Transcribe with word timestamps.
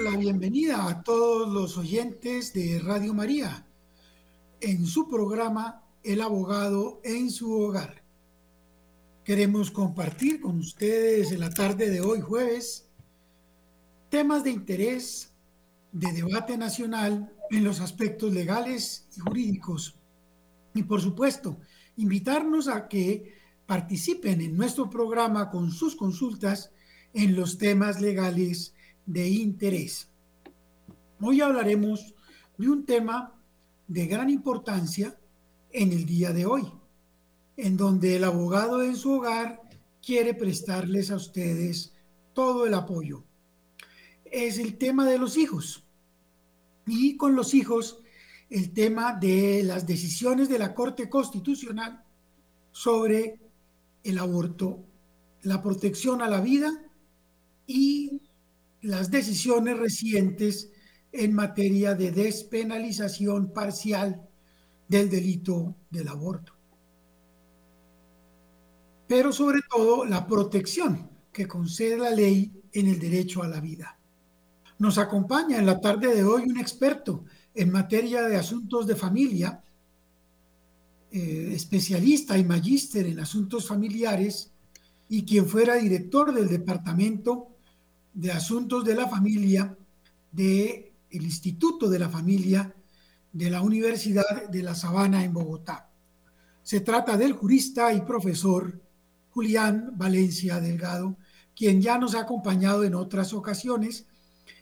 la 0.00 0.16
bienvenida 0.16 0.88
a 0.88 1.02
todos 1.02 1.52
los 1.52 1.76
oyentes 1.76 2.52
de 2.52 2.78
Radio 2.78 3.12
María 3.12 3.66
en 4.60 4.86
su 4.86 5.08
programa 5.08 5.84
El 6.02 6.20
abogado 6.22 7.00
en 7.04 7.30
su 7.30 7.52
hogar. 7.52 8.02
Queremos 9.24 9.70
compartir 9.70 10.40
con 10.40 10.58
ustedes 10.58 11.30
en 11.32 11.40
la 11.40 11.50
tarde 11.50 11.90
de 11.90 12.00
hoy 12.00 12.20
jueves 12.20 12.88
temas 14.08 14.44
de 14.44 14.50
interés 14.50 15.32
de 15.92 16.12
debate 16.12 16.56
nacional 16.56 17.32
en 17.50 17.64
los 17.64 17.80
aspectos 17.80 18.32
legales 18.32 19.06
y 19.16 19.20
jurídicos. 19.20 19.96
Y 20.74 20.84
por 20.84 21.00
supuesto, 21.00 21.58
invitarnos 21.96 22.66
a 22.68 22.88
que 22.88 23.34
participen 23.66 24.40
en 24.40 24.56
nuestro 24.56 24.88
programa 24.88 25.50
con 25.50 25.70
sus 25.70 25.96
consultas 25.96 26.72
en 27.12 27.36
los 27.36 27.58
temas 27.58 28.00
legales 28.00 28.74
de 29.06 29.28
interés. 29.28 30.08
Hoy 31.20 31.40
hablaremos 31.40 32.14
de 32.58 32.68
un 32.68 32.84
tema 32.84 33.34
de 33.88 34.06
gran 34.06 34.30
importancia 34.30 35.18
en 35.70 35.92
el 35.92 36.06
día 36.06 36.32
de 36.32 36.46
hoy, 36.46 36.70
en 37.56 37.76
donde 37.76 38.16
el 38.16 38.24
abogado 38.24 38.82
en 38.82 38.96
su 38.96 39.12
hogar 39.12 39.60
quiere 40.04 40.34
prestarles 40.34 41.10
a 41.10 41.16
ustedes 41.16 41.94
todo 42.32 42.66
el 42.66 42.74
apoyo. 42.74 43.24
Es 44.24 44.58
el 44.58 44.78
tema 44.78 45.06
de 45.06 45.18
los 45.18 45.36
hijos. 45.36 45.84
Y 46.86 47.16
con 47.16 47.36
los 47.36 47.54
hijos, 47.54 48.00
el 48.50 48.72
tema 48.72 49.14
de 49.14 49.62
las 49.62 49.86
decisiones 49.86 50.48
de 50.48 50.58
la 50.58 50.74
Corte 50.74 51.08
Constitucional 51.08 52.04
sobre 52.72 53.38
el 54.02 54.18
aborto, 54.18 54.80
la 55.42 55.62
protección 55.62 56.22
a 56.22 56.28
la 56.28 56.40
vida 56.40 56.72
y 57.66 58.20
las 58.82 59.10
decisiones 59.10 59.78
recientes 59.78 60.70
en 61.12 61.34
materia 61.34 61.94
de 61.94 62.10
despenalización 62.10 63.52
parcial 63.52 64.28
del 64.88 65.08
delito 65.08 65.76
del 65.90 66.08
aborto. 66.08 66.52
Pero 69.06 69.32
sobre 69.32 69.60
todo 69.70 70.04
la 70.04 70.26
protección 70.26 71.10
que 71.32 71.46
concede 71.46 71.96
la 71.96 72.10
ley 72.10 72.52
en 72.72 72.88
el 72.88 72.98
derecho 72.98 73.42
a 73.42 73.48
la 73.48 73.60
vida. 73.60 73.98
Nos 74.78 74.98
acompaña 74.98 75.58
en 75.58 75.66
la 75.66 75.80
tarde 75.80 76.14
de 76.14 76.24
hoy 76.24 76.42
un 76.42 76.58
experto 76.58 77.24
en 77.54 77.70
materia 77.70 78.22
de 78.22 78.36
asuntos 78.36 78.86
de 78.86 78.96
familia, 78.96 79.62
eh, 81.10 81.52
especialista 81.54 82.36
y 82.36 82.44
magíster 82.44 83.06
en 83.06 83.20
asuntos 83.20 83.68
familiares 83.68 84.50
y 85.08 85.24
quien 85.24 85.46
fuera 85.46 85.76
director 85.76 86.34
del 86.34 86.48
Departamento 86.48 87.51
de 88.14 88.32
Asuntos 88.32 88.84
de 88.84 88.94
la 88.94 89.08
Familia 89.08 89.76
del 90.30 90.92
el 91.10 91.22
Instituto 91.24 91.88
de 91.88 91.98
la 91.98 92.08
Familia 92.08 92.74
de 93.32 93.50
la 93.50 93.62
Universidad 93.62 94.48
de 94.48 94.62
La 94.62 94.74
Sabana 94.74 95.24
en 95.24 95.32
Bogotá. 95.32 95.88
Se 96.62 96.80
trata 96.80 97.16
del 97.16 97.32
jurista 97.32 97.92
y 97.92 98.02
profesor 98.02 98.80
Julián 99.30 99.92
Valencia 99.94 100.60
Delgado, 100.60 101.16
quien 101.56 101.80
ya 101.80 101.98
nos 101.98 102.14
ha 102.14 102.20
acompañado 102.20 102.84
en 102.84 102.94
otras 102.94 103.32
ocasiones 103.32 104.06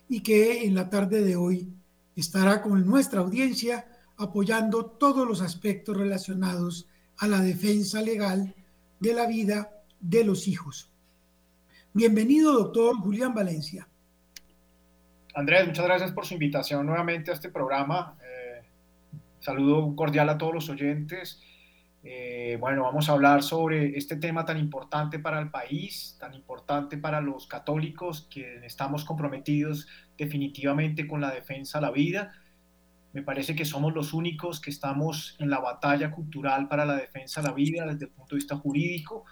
y 0.09 0.23
que 0.23 0.65
en 0.65 0.75
la 0.75 0.89
tarde 0.89 1.23
de 1.23 1.37
hoy 1.37 1.73
estará 2.17 2.63
con 2.63 2.87
nuestra 2.87 3.21
audiencia 3.21 3.87
apoyando 4.17 4.85
todos 4.87 5.27
los 5.27 5.41
aspectos 5.41 5.97
relacionados 5.97 6.87
a 7.19 7.27
la 7.27 7.41
defensa 7.41 8.03
legal 8.03 8.55
de 8.99 9.15
la 9.15 9.27
vida 9.27 9.71
de 10.01 10.25
los 10.25 10.47
hijos. 10.47 10.90
Bienvenido, 11.93 12.53
doctor 12.53 12.97
Julián 12.99 13.35
Valencia. 13.35 13.89
Andrés, 15.35 15.67
muchas 15.67 15.85
gracias 15.85 16.13
por 16.13 16.25
su 16.25 16.35
invitación 16.35 16.87
nuevamente 16.87 17.33
a 17.33 17.35
este 17.35 17.49
programa. 17.49 18.17
Eh, 18.23 18.63
saludo 19.41 19.97
cordial 19.97 20.29
a 20.29 20.39
todos 20.39 20.55
los 20.55 20.69
oyentes. 20.69 21.43
Eh, 22.05 22.57
bueno, 22.61 22.85
vamos 22.85 23.09
a 23.09 23.13
hablar 23.13 23.43
sobre 23.43 23.99
este 23.99 24.15
tema 24.15 24.45
tan 24.45 24.57
importante 24.59 25.19
para 25.19 25.41
el 25.41 25.51
país, 25.51 26.17
tan 26.21 26.33
importante 26.35 26.97
para 26.97 27.21
los 27.21 27.49
católicos, 27.49 28.29
que 28.31 28.65
estamos 28.65 29.05
comprometidos 29.05 29.89
definitivamente 30.17 31.09
con 31.09 31.21
la 31.21 31.33
defensa 31.33 31.79
a 31.79 31.81
la 31.81 31.91
vida. 31.91 32.33
Me 33.13 33.25
parece 33.25 33.57
que 33.57 33.65
somos 33.65 33.93
los 33.95 34.13
únicos 34.13 34.61
que 34.61 34.71
estamos 34.71 35.35
en 35.41 35.51
la 35.51 35.59
batalla 35.59 36.13
cultural 36.13 36.69
para 36.69 36.85
la 36.85 36.95
defensa 36.95 37.41
a 37.41 37.45
la 37.45 37.53
vida 37.53 37.85
desde 37.85 38.05
el 38.05 38.13
punto 38.13 38.37
de 38.37 38.39
vista 38.39 38.55
jurídico 38.55 39.25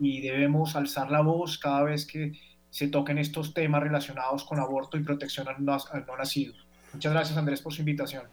y 0.00 0.20
debemos 0.20 0.76
alzar 0.76 1.10
la 1.10 1.22
voz 1.22 1.58
cada 1.58 1.82
vez 1.82 2.06
que 2.06 2.32
se 2.70 2.88
toquen 2.88 3.18
estos 3.18 3.54
temas 3.54 3.82
relacionados 3.82 4.44
con 4.44 4.60
aborto 4.60 4.96
y 4.96 5.02
protección 5.02 5.48
al 5.48 5.64
no, 5.64 5.78
nacido. 6.18 6.54
Muchas 6.92 7.12
gracias 7.12 7.38
Andrés 7.38 7.60
por 7.60 7.72
su 7.72 7.80
invitación. 7.80 8.24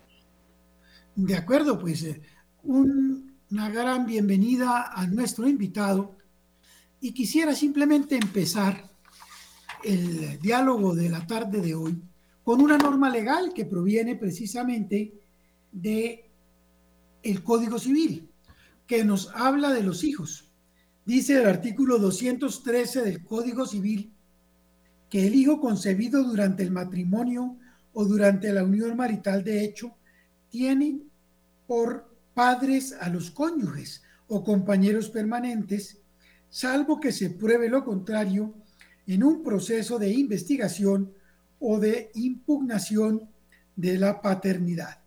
De 1.15 1.35
acuerdo, 1.35 1.79
pues 1.79 2.03
eh, 2.03 2.21
una 2.63 3.69
gran 3.69 4.05
bienvenida 4.05 4.91
a 4.93 5.07
nuestro 5.07 5.47
invitado 5.47 6.17
y 6.99 7.13
quisiera 7.13 7.53
simplemente 7.53 8.15
empezar 8.15 8.89
el 9.83 10.39
diálogo 10.39 10.95
de 10.95 11.09
la 11.09 11.25
tarde 11.27 11.61
de 11.61 11.75
hoy 11.75 12.01
con 12.43 12.61
una 12.61 12.77
norma 12.77 13.09
legal 13.09 13.53
que 13.53 13.65
proviene 13.65 14.15
precisamente 14.15 15.13
de 15.71 16.29
el 17.23 17.43
Código 17.43 17.79
Civil, 17.79 18.29
que 18.85 19.05
nos 19.05 19.31
habla 19.33 19.71
de 19.71 19.83
los 19.83 20.03
hijos. 20.03 20.52
Dice 21.05 21.41
el 21.41 21.47
artículo 21.47 21.97
213 21.99 23.01
del 23.01 23.25
Código 23.25 23.65
Civil 23.65 24.13
que 25.09 25.27
el 25.27 25.35
hijo 25.35 25.59
concebido 25.59 26.23
durante 26.23 26.63
el 26.63 26.71
matrimonio 26.71 27.57
o 27.91 28.05
durante 28.05 28.53
la 28.53 28.63
unión 28.63 28.95
marital 28.95 29.43
de 29.43 29.65
hecho 29.65 29.97
tiene 30.49 31.01
por 31.67 32.09
padres 32.33 32.95
a 33.01 33.09
los 33.09 33.31
cónyuges 33.31 34.01
o 34.27 34.45
compañeros 34.45 35.09
permanentes, 35.09 35.99
salvo 36.49 37.01
que 37.01 37.11
se 37.11 37.31
pruebe 37.31 37.67
lo 37.67 37.83
contrario 37.83 38.53
en 39.05 39.23
un 39.23 39.43
proceso 39.43 39.99
de 39.99 40.09
investigación 40.09 41.13
o 41.59 41.79
de 41.81 42.11
impugnación 42.15 43.29
de 43.75 43.97
la 43.97 44.21
paternidad. 44.21 44.99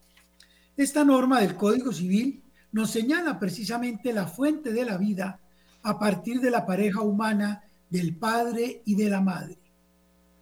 Esta 0.76 1.04
norma 1.04 1.40
del 1.40 1.56
Código 1.56 1.90
Civil 1.90 2.42
nos 2.70 2.90
señala 2.90 3.38
precisamente 3.38 4.12
la 4.12 4.26
fuente 4.26 4.74
de 4.74 4.84
la 4.84 4.98
vida 4.98 5.40
a 5.86 6.00
partir 6.00 6.40
de 6.40 6.50
la 6.50 6.66
pareja 6.66 7.00
humana 7.00 7.62
del 7.88 8.16
padre 8.16 8.82
y 8.86 8.96
de 8.96 9.08
la 9.08 9.20
madre, 9.20 9.56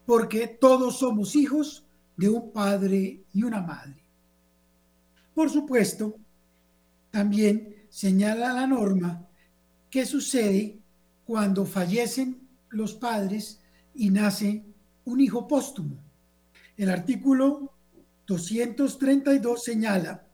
porque 0.07 0.49
todos 0.49 1.01
somos 1.01 1.37
hijos 1.37 1.85
de 2.17 2.31
un 2.31 2.51
padre 2.51 3.25
y 3.35 3.43
una 3.43 3.61
madre. 3.61 4.03
Por 5.35 5.51
supuesto, 5.51 6.17
también 7.11 7.77
señala 7.91 8.55
la 8.55 8.67
norma 8.67 9.29
qué 9.91 10.07
sucede 10.07 10.79
cuando 11.27 11.67
fallecen 11.67 12.49
los 12.71 12.95
padres 12.95 13.61
y 13.95 14.09
nace 14.09 14.65
un 15.05 15.21
hijo 15.21 15.47
póstumo. 15.47 15.99
El 16.75 16.89
artículo 16.89 17.71
232 18.27 19.63
señala 19.63 20.25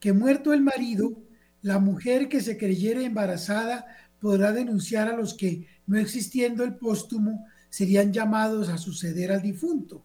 que 0.00 0.14
muerto 0.14 0.54
el 0.54 0.62
marido, 0.62 1.12
la 1.60 1.78
mujer 1.78 2.30
que 2.30 2.40
se 2.40 2.56
creyere 2.56 3.04
embarazada 3.04 3.84
podrá 4.20 4.52
denunciar 4.52 5.08
a 5.08 5.16
los 5.16 5.34
que, 5.34 5.66
no 5.86 5.98
existiendo 5.98 6.64
el 6.64 6.76
póstumo, 6.76 7.46
serían 7.68 8.12
llamados 8.12 8.68
a 8.68 8.78
suceder 8.78 9.32
al 9.32 9.42
difunto. 9.42 10.04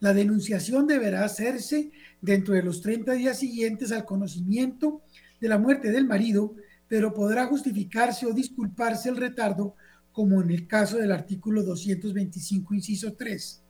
La 0.00 0.12
denunciación 0.12 0.86
deberá 0.86 1.24
hacerse 1.24 1.90
dentro 2.20 2.54
de 2.54 2.62
los 2.62 2.80
30 2.80 3.12
días 3.12 3.38
siguientes 3.38 3.92
al 3.92 4.04
conocimiento 4.04 5.02
de 5.40 5.48
la 5.48 5.58
muerte 5.58 5.90
del 5.92 6.06
marido, 6.06 6.54
pero 6.88 7.14
podrá 7.14 7.46
justificarse 7.46 8.26
o 8.26 8.32
disculparse 8.32 9.08
el 9.08 9.16
retardo, 9.16 9.74
como 10.12 10.40
en 10.40 10.50
el 10.50 10.66
caso 10.66 10.96
del 10.96 11.12
artículo 11.12 11.62
225, 11.62 12.74
inciso 12.74 13.14
3. 13.14 13.62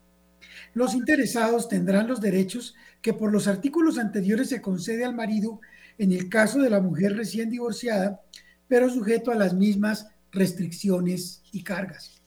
Los 0.75 0.95
interesados 0.95 1.69
tendrán 1.69 2.07
los 2.07 2.21
derechos 2.21 2.75
que 3.01 3.15
por 3.15 3.33
los 3.33 3.49
artículos 3.49 3.99
anteriores 3.99 4.49
se 4.49 4.61
concede 4.61 5.05
al 5.05 5.15
marido 5.15 5.61
en 5.99 6.13
el 6.13 6.29
caso 6.29 6.61
de 6.61 6.71
la 6.71 6.81
mujer 6.81 7.17
recién 7.17 7.51
divorciada 7.51 8.21
pero 8.69 8.91
sujeto 8.91 9.31
a 9.31 9.37
las 9.37 9.55
mismas 9.55 10.09
restricciones 10.33 11.43
y 11.53 11.63
cargas. 11.63 12.23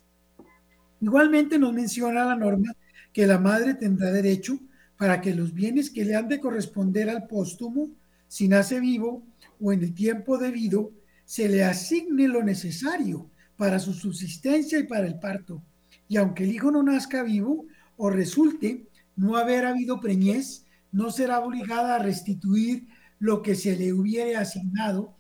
Igualmente 1.02 1.60
nos 1.60 1.74
menciona 1.74 2.26
la 2.26 2.36
norma 2.36 2.74
que 3.14 3.28
la 3.28 3.38
madre 3.38 3.76
tendrá 3.76 4.12
derecho 4.12 4.60
para 4.98 5.22
que 5.22 5.36
los 5.36 5.54
bienes 5.54 5.90
que 5.90 6.06
le 6.06 6.16
han 6.16 6.28
de 6.28 6.40
corresponder 6.40 7.10
al 7.10 7.28
póstumo, 7.28 7.90
si 8.28 8.48
nace 8.48 8.80
vivo 8.80 9.24
o 9.62 9.72
en 9.72 9.84
el 9.84 9.94
tiempo 9.94 10.38
debido, 10.38 10.92
se 11.26 11.50
le 11.50 11.64
asigne 11.64 12.28
lo 12.28 12.44
necesario 12.44 13.30
para 13.58 13.80
su 13.80 13.94
subsistencia 13.94 14.80
y 14.80 14.84
para 14.84 15.08
el 15.08 15.20
parto. 15.20 15.62
Y 16.08 16.18
aunque 16.18 16.46
el 16.46 16.54
hijo 16.54 16.72
no 16.72 16.82
nazca 16.84 17.24
vivo 17.24 17.66
o 17.98 18.10
resulte 18.10 18.88
no 19.16 19.36
haber 19.36 19.66
habido 19.66 20.00
preñez, 20.00 20.66
no 20.92 21.12
será 21.12 21.40
obligada 21.40 21.96
a 21.96 22.00
restituir 22.00 22.88
lo 23.20 23.42
que 23.42 23.56
se 23.56 23.76
le 23.76 23.94
hubiere 23.94 24.36
asignado 24.36 25.17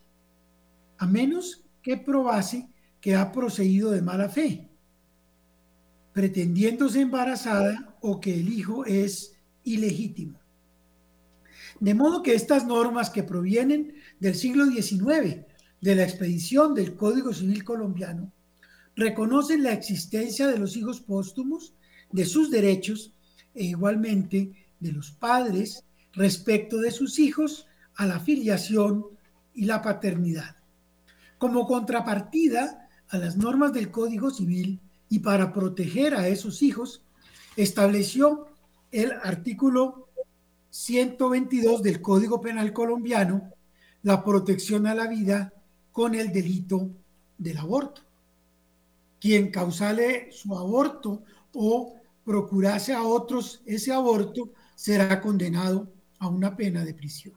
a 0.97 1.07
menos 1.07 1.63
que 1.81 1.97
probase 1.97 2.67
que 2.99 3.15
ha 3.15 3.31
procedido 3.31 3.91
de 3.91 4.01
mala 4.01 4.29
fe. 4.29 4.67
pretendiéndose 6.17 7.01
embarazada 7.01 7.95
o 8.01 8.19
que 8.19 8.33
el 8.39 8.51
hijo 8.51 8.83
es 8.85 9.35
ilegítimo. 9.63 10.39
De 11.79 11.93
modo 11.93 12.23
que 12.23 12.33
estas 12.33 12.65
normas 12.65 13.11
que 13.11 13.21
provienen 13.21 13.93
del 14.19 14.33
siglo 14.33 14.65
XIX, 14.65 15.45
de 15.79 15.95
la 15.95 16.01
expedición 16.01 16.73
del 16.73 16.95
Código 16.95 17.31
Civil 17.33 17.63
colombiano, 17.63 18.33
reconocen 18.95 19.61
la 19.61 19.73
existencia 19.73 20.47
de 20.47 20.57
los 20.57 20.75
hijos 20.75 21.01
póstumos, 21.01 21.75
de 22.11 22.25
sus 22.25 22.49
derechos 22.49 23.13
e 23.53 23.65
igualmente 23.65 24.53
de 24.79 24.91
los 24.91 25.11
padres 25.11 25.83
respecto 26.13 26.77
de 26.77 26.89
sus 26.89 27.19
hijos 27.19 27.67
a 27.93 28.07
la 28.07 28.19
filiación 28.19 29.05
y 29.53 29.65
la 29.65 29.83
paternidad. 29.83 30.56
Como 31.37 31.67
contrapartida 31.67 32.89
a 33.09 33.17
las 33.17 33.37
normas 33.37 33.73
del 33.73 33.91
Código 33.91 34.31
Civil 34.31 34.79
y 35.09 35.19
para 35.19 35.53
proteger 35.53 36.15
a 36.15 36.27
esos 36.27 36.61
hijos, 36.61 37.01
estableció 37.55 38.47
el 38.91 39.11
artículo 39.23 40.07
122 40.69 41.81
del 41.83 42.01
Código 42.01 42.41
Penal 42.41 42.73
colombiano 42.73 43.51
la 44.03 44.23
protección 44.23 44.87
a 44.87 44.95
la 44.95 45.07
vida 45.07 45.53
con 45.91 46.15
el 46.15 46.31
delito 46.31 46.89
del 47.37 47.57
aborto. 47.57 48.01
Quien 49.19 49.51
causale 49.51 50.31
su 50.31 50.55
aborto 50.55 51.23
o 51.53 51.95
procurase 52.23 52.93
a 52.93 53.03
otros 53.03 53.61
ese 53.65 53.91
aborto 53.91 54.51
será 54.75 55.19
condenado 55.21 55.91
a 56.19 56.27
una 56.27 56.55
pena 56.55 56.85
de 56.85 56.93
prisión. 56.93 57.35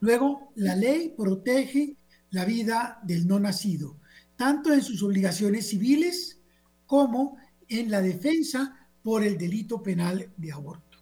Luego, 0.00 0.52
la 0.54 0.76
ley 0.76 1.12
protege 1.16 1.96
la 2.30 2.44
vida 2.44 3.00
del 3.02 3.26
no 3.26 3.40
nacido, 3.40 3.98
tanto 4.36 4.72
en 4.72 4.82
sus 4.82 5.02
obligaciones 5.02 5.68
civiles 5.68 6.40
como 6.86 7.36
en 7.68 7.90
la 7.90 8.00
defensa 8.00 8.88
por 9.02 9.24
el 9.24 9.36
delito 9.38 9.82
penal 9.82 10.30
de 10.36 10.52
aborto. 10.52 10.98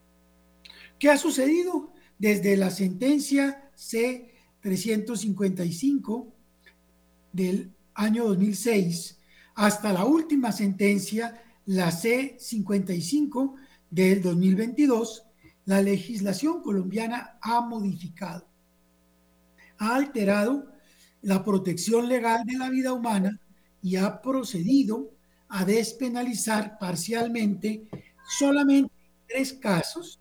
¿Qué 0.98 1.10
ha 1.10 1.18
sucedido? 1.18 1.92
Desde 2.18 2.56
la 2.56 2.70
sentencia 2.70 3.70
C-355 3.74 6.32
del 7.32 7.74
año 7.94 8.28
2006 8.28 9.18
hasta 9.54 9.92
la 9.92 10.04
última 10.04 10.52
sentencia, 10.52 11.42
la 11.66 11.90
C-55 11.90 13.54
del 13.90 14.20
2022, 14.20 15.24
la 15.66 15.80
legislación 15.80 16.62
colombiana 16.62 17.38
ha 17.40 17.60
modificado, 17.60 18.48
ha 19.78 19.94
alterado 19.94 20.73
la 21.24 21.42
protección 21.42 22.06
legal 22.08 22.44
de 22.44 22.58
la 22.58 22.68
vida 22.68 22.92
humana 22.92 23.40
y 23.82 23.96
ha 23.96 24.20
procedido 24.20 25.10
a 25.48 25.64
despenalizar 25.64 26.78
parcialmente 26.78 27.88
solamente 28.38 28.92
en 28.94 29.28
tres 29.28 29.52
casos. 29.54 30.20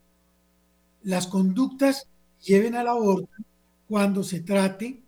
Las 1.04 1.28
conductas 1.28 2.08
lleven 2.42 2.76
al 2.76 2.88
aborto 2.88 3.36
cuando 3.88 4.24
se 4.24 4.40
trate 4.40 5.02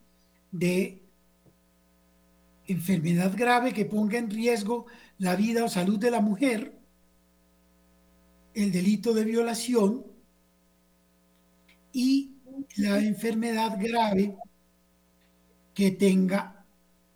de 0.52 1.02
enfermedad 2.68 3.34
grave 3.36 3.74
que 3.74 3.86
ponga 3.86 4.18
en 4.18 4.30
riesgo 4.30 4.88
la 5.18 5.36
vida 5.36 5.64
o 5.64 5.70
salud 5.70 5.98
de 5.98 6.12
la 6.12 6.20
mujer, 6.20 6.78
el 8.54 8.72
delito 8.72 9.14
de 9.14 9.24
violación 9.24 10.06
y 11.94 12.34
la 12.76 13.00
enfermedad 13.00 13.78
grave 13.80 14.36
que 15.76 15.92
tenga 15.92 16.66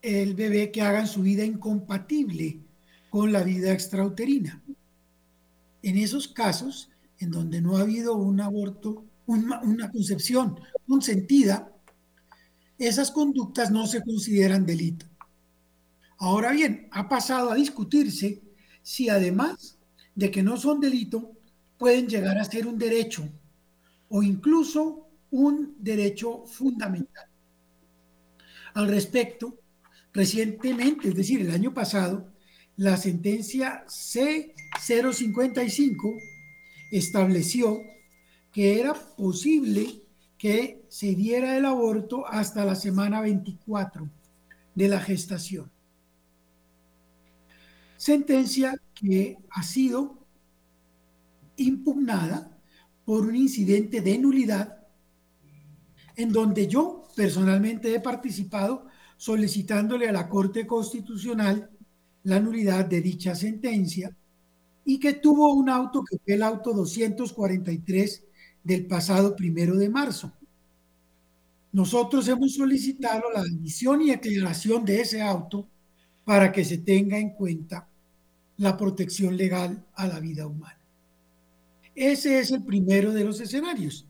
el 0.01 0.35
bebé 0.35 0.71
que 0.71 0.81
hagan 0.81 1.07
su 1.07 1.23
vida 1.23 1.43
incompatible 1.43 2.59
con 3.09 3.31
la 3.31 3.41
vida 3.41 3.71
extrauterina. 3.71 4.61
En 5.81 5.97
esos 5.97 6.27
casos, 6.27 6.91
en 7.17 7.31
donde 7.31 7.61
no 7.61 7.77
ha 7.77 7.81
habido 7.81 8.15
un 8.15 8.41
aborto, 8.41 9.05
una, 9.25 9.61
una 9.61 9.89
concepción 9.89 10.59
consentida, 10.87 11.71
esas 12.77 13.11
conductas 13.11 13.71
no 13.71 13.87
se 13.87 14.03
consideran 14.03 14.65
delito. 14.65 15.05
Ahora 16.17 16.51
bien, 16.51 16.89
ha 16.91 17.07
pasado 17.07 17.51
a 17.51 17.55
discutirse 17.55 18.41
si 18.81 19.09
además 19.09 19.77
de 20.15 20.31
que 20.31 20.43
no 20.43 20.57
son 20.57 20.81
delito, 20.81 21.31
pueden 21.77 22.07
llegar 22.07 22.37
a 22.37 22.43
ser 22.43 22.67
un 22.67 22.77
derecho 22.77 23.27
o 24.09 24.21
incluso 24.21 25.07
un 25.31 25.75
derecho 25.79 26.45
fundamental. 26.45 27.28
Al 28.73 28.87
respecto, 28.87 29.59
recientemente, 30.13 31.09
es 31.09 31.15
decir, 31.15 31.41
el 31.41 31.51
año 31.51 31.73
pasado, 31.73 32.31
la 32.77 32.95
sentencia 32.97 33.83
C055 33.87 36.17
estableció 36.91 37.81
que 38.51 38.79
era 38.79 38.93
posible 38.93 40.03
que 40.37 40.85
se 40.87 41.15
diera 41.15 41.57
el 41.57 41.65
aborto 41.65 42.27
hasta 42.27 42.63
la 42.65 42.75
semana 42.75 43.21
24 43.21 44.07
de 44.73 44.87
la 44.87 45.01
gestación. 45.01 45.69
Sentencia 47.97 48.79
que 48.93 49.37
ha 49.51 49.63
sido 49.63 50.25
impugnada 51.57 52.57
por 53.03 53.25
un 53.25 53.35
incidente 53.35 53.99
de 53.99 54.17
nulidad 54.17 54.78
en 56.19 56.33
donde 56.33 56.67
yo 56.67 57.05
personalmente 57.15 57.95
he 57.95 58.01
participado 58.01 58.87
solicitándole 59.15 60.09
a 60.09 60.11
la 60.11 60.27
Corte 60.27 60.67
Constitucional 60.67 61.69
la 62.23 62.41
nulidad 62.41 62.83
de 62.83 62.99
dicha 62.99 63.33
sentencia 63.35 64.13
y 64.83 64.99
que 64.99 65.13
tuvo 65.13 65.53
un 65.53 65.69
auto 65.69 66.03
que 66.03 66.17
fue 66.17 66.33
el 66.33 66.43
auto 66.43 66.73
243 66.73 68.25
del 68.61 68.85
pasado 68.85 69.33
primero 69.33 69.77
de 69.77 69.89
marzo. 69.89 70.33
Nosotros 71.71 72.27
hemos 72.27 72.55
solicitado 72.55 73.31
la 73.33 73.39
admisión 73.39 74.01
y 74.01 74.11
aclaración 74.11 74.83
de 74.83 74.99
ese 74.99 75.21
auto 75.21 75.69
para 76.25 76.51
que 76.51 76.65
se 76.65 76.79
tenga 76.79 77.17
en 77.17 77.29
cuenta 77.29 77.87
la 78.57 78.75
protección 78.75 79.37
legal 79.37 79.85
a 79.93 80.05
la 80.05 80.19
vida 80.19 80.47
humana. 80.47 80.81
Ese 81.95 82.39
es 82.39 82.51
el 82.51 82.65
primero 82.65 83.13
de 83.13 83.23
los 83.23 83.39
escenarios. 83.39 84.05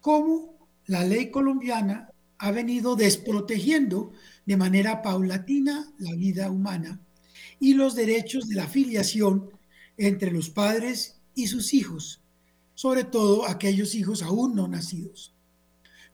¿Cómo 0.00 0.53
la 0.86 1.04
ley 1.04 1.30
colombiana 1.30 2.10
ha 2.38 2.50
venido 2.50 2.96
desprotegiendo 2.96 4.12
de 4.44 4.56
manera 4.56 5.02
paulatina 5.02 5.92
la 5.98 6.14
vida 6.14 6.50
humana 6.50 7.00
y 7.60 7.74
los 7.74 7.94
derechos 7.94 8.48
de 8.48 8.56
la 8.56 8.66
filiación 8.66 9.50
entre 9.96 10.30
los 10.30 10.50
padres 10.50 11.20
y 11.34 11.46
sus 11.46 11.72
hijos, 11.72 12.20
sobre 12.74 13.04
todo 13.04 13.48
aquellos 13.48 13.94
hijos 13.94 14.22
aún 14.22 14.54
no 14.54 14.68
nacidos. 14.68 15.34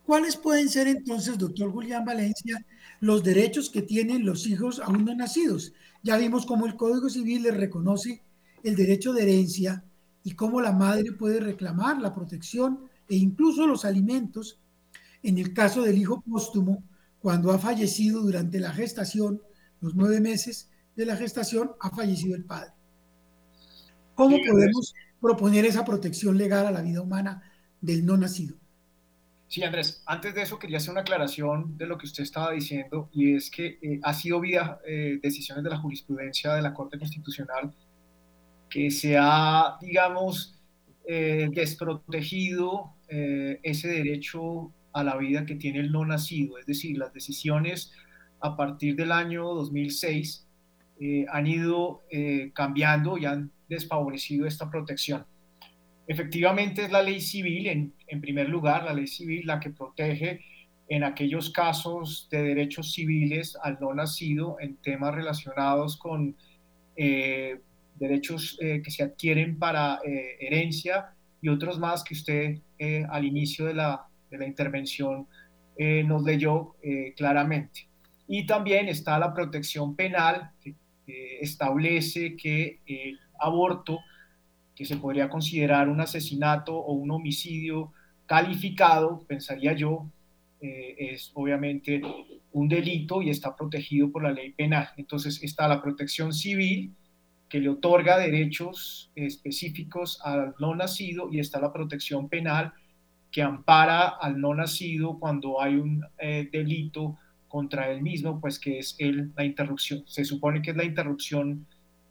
¿Cuáles 0.05 0.37
pueden 0.37 0.69
ser 0.69 0.89
entonces, 0.89 1.39
doctor 1.39 1.71
Julián 1.71 2.05
Valencia, 2.05 2.65
los 3.01 3.23
derechos 3.23 3.71
que 3.71 3.83
tienen 3.83 4.27
los 4.27 4.47
hijos 4.47 4.81
aún 4.81 5.05
no 5.05 5.15
nacidos? 5.15 5.73
Ya 6.03 6.17
vimos 6.17 6.47
cómo 6.47 6.67
el 6.67 6.77
Código 6.77 7.09
Civil 7.09 7.43
les 7.43 7.57
reconoce 7.57 8.23
el 8.63 8.77
derecho 8.77 9.13
de 9.13 9.23
herencia 9.23 9.85
y 10.25 10.33
cómo 10.33 10.61
la 10.61 10.73
madre 10.73 11.13
puede 11.13 11.41
reclamar 11.41 12.01
la 12.01 12.15
protección 12.15 12.90
e 13.11 13.17
incluso 13.17 13.67
los 13.67 13.85
alimentos 13.85 14.61
en 15.23 15.37
el 15.37 15.53
caso 15.53 15.83
del 15.83 15.99
hijo 15.99 16.23
póstumo, 16.23 16.83
cuando 17.21 17.51
ha 17.51 17.59
fallecido 17.59 18.23
durante 18.23 18.59
la 18.59 18.73
gestación, 18.73 19.43
los 19.81 19.95
nueve 19.95 20.21
meses 20.21 20.71
de 20.97 21.05
la 21.05 21.17
gestación, 21.17 21.73
ha 21.81 21.91
fallecido 21.91 22.35
el 22.35 22.45
padre. 22.45 22.71
¿Cómo 24.15 24.39
podemos 24.47 24.95
proponer 25.21 25.67
esa 25.67 25.85
protección 25.85 26.39
legal 26.39 26.67
a 26.67 26.71
la 26.71 26.83
vida 26.83 27.03
humana 27.03 27.43
del 27.81 28.07
no 28.07 28.17
nacido? 28.17 28.57
Sí, 29.49 29.63
Andrés, 29.65 30.03
antes 30.07 30.33
de 30.35 30.43
eso 30.43 30.59
quería 30.59 30.77
hacer 30.77 30.93
una 30.93 31.01
aclaración 31.01 31.77
de 31.77 31.87
lo 31.87 31.99
que 31.99 32.07
usted 32.07 32.23
estaba 32.23 32.53
diciendo 32.53 33.11
y 33.13 33.35
es 33.35 33.51
que 33.51 33.79
eh, 33.83 34.01
ha 34.03 34.15
sido 34.15 34.41
vía 34.41 34.79
eh, 34.87 35.19
decisiones 35.21 35.65
de 35.65 35.71
la 35.71 35.79
jurisprudencia 35.79 36.55
de 36.55 36.63
la 36.63 36.73
Corte 36.73 36.99
Constitucional 36.99 37.75
que 38.69 38.93
se 38.93 39.17
ha, 39.19 39.77
digamos, 39.81 40.61
eh, 41.05 41.49
desprotegido 41.53 42.95
ese 43.11 43.89
derecho 43.89 44.73
a 44.93 45.05
la 45.05 45.17
vida 45.17 45.47
que 45.47 45.57
tiene 45.57 45.81
el 45.81 45.93
no 45.93 46.05
nacido, 46.05 46.59
es 46.59 46.67
decir, 46.67 46.97
las 46.97 47.13
decisiones 47.13 47.93
a 48.41 48.57
partir 48.57 48.97
del 48.97 49.13
año 49.13 49.45
2006 49.45 50.47
eh, 51.01 51.27
han 51.31 51.47
ido 51.47 52.03
eh, 52.11 52.51
cambiando 52.55 53.19
y 53.19 53.27
han 53.27 53.51
desfavorecido 53.69 54.47
esta 54.47 54.71
protección. 54.71 55.25
Efectivamente 56.07 56.85
es 56.85 56.91
la 56.91 57.03
ley 57.03 57.21
civil, 57.21 57.69
en, 57.69 57.95
en, 58.09 58.21
primer 58.21 58.49
lugar, 58.49 58.85
la 58.85 58.95
ley 58.95 59.07
civil 59.07 59.47
la 59.47 59.61
que 59.61 59.71
protege 59.71 60.41
en 60.89 61.05
aquellos 61.05 61.51
casos 61.51 62.29
de 62.31 62.43
derechos 62.43 62.93
civiles 62.93 63.57
al 63.63 63.79
no 63.81 63.95
nacido 63.95 64.57
en 64.59 64.77
temas 64.77 65.15
relacionados 65.15 65.97
con 65.97 66.37
eh, 66.97 67.61
derechos 67.95 68.59
que 68.59 68.91
se 68.91 69.03
adquieren 69.03 69.59
para 69.59 70.01
herencia 70.05 71.15
y 71.41 71.49
otros 71.49 71.79
más 71.79 72.05
que 72.05 72.15
usted 72.15 72.59
al 73.09 73.25
inicio 73.25 73.67
de 73.67 73.75
la, 73.75 74.07
de 74.31 74.39
la 74.39 74.47
intervención 74.47 75.27
eh, 75.77 76.05
nos 76.05 76.23
leyó 76.23 76.77
eh, 76.83 77.15
claramente. 77.17 77.89
Y 78.27 78.47
también 78.47 78.89
está 78.89 79.19
la 79.19 79.33
protección 79.35 79.97
penal, 79.97 80.51
que 80.61 80.75
establece 81.41 82.37
que 82.37 82.81
el 82.87 83.19
aborto, 83.41 83.99
que 84.77 84.85
se 84.85 84.97
podría 84.97 85.29
considerar 85.29 85.89
un 85.89 86.01
asesinato 86.01 86.77
o 86.77 86.93
un 86.93 87.11
homicidio 87.11 87.93
calificado, 88.27 89.25
pensaría 89.27 89.73
yo, 89.73 90.07
es 90.61 91.33
obviamente 91.35 92.03
un 92.53 92.69
delito 92.69 93.23
y 93.23 93.31
está 93.31 93.57
protegido 93.57 94.11
por 94.11 94.23
la 94.23 94.33
ley 94.33 94.53
penal. 94.53 94.89
Entonces 94.97 95.43
está 95.43 95.67
la 95.67 95.83
protección 95.83 96.33
civil 96.33 96.95
que 97.51 97.61
le 97.61 97.69
otorga 97.69 98.17
derechos 98.17 99.11
específicos 99.17 100.21
al 100.25 100.55
no 100.61 100.75
nacido 100.75 101.29
y 101.31 101.41
está 101.41 101.61
la 101.61 101.73
protección 101.73 102.29
penal 102.29 102.73
que 103.31 103.43
ampara 103.43 104.09
al 104.09 104.41
no 104.41 104.55
nacido 104.55 105.19
cuando 105.19 105.61
hay 105.61 105.75
un 105.75 106.05
eh, 106.19 106.49
delito 106.51 107.19
contra 107.49 107.91
él 107.91 108.03
mismo, 108.03 108.41
pues 108.41 108.59
que 108.61 108.79
es 108.79 108.95
el, 108.99 109.33
la 109.37 109.45
interrupción. 109.45 110.05
Se 110.07 110.25
supone 110.25 110.63
que 110.63 110.71
es 110.71 110.77
la 110.77 110.85
interrupción 110.85 111.67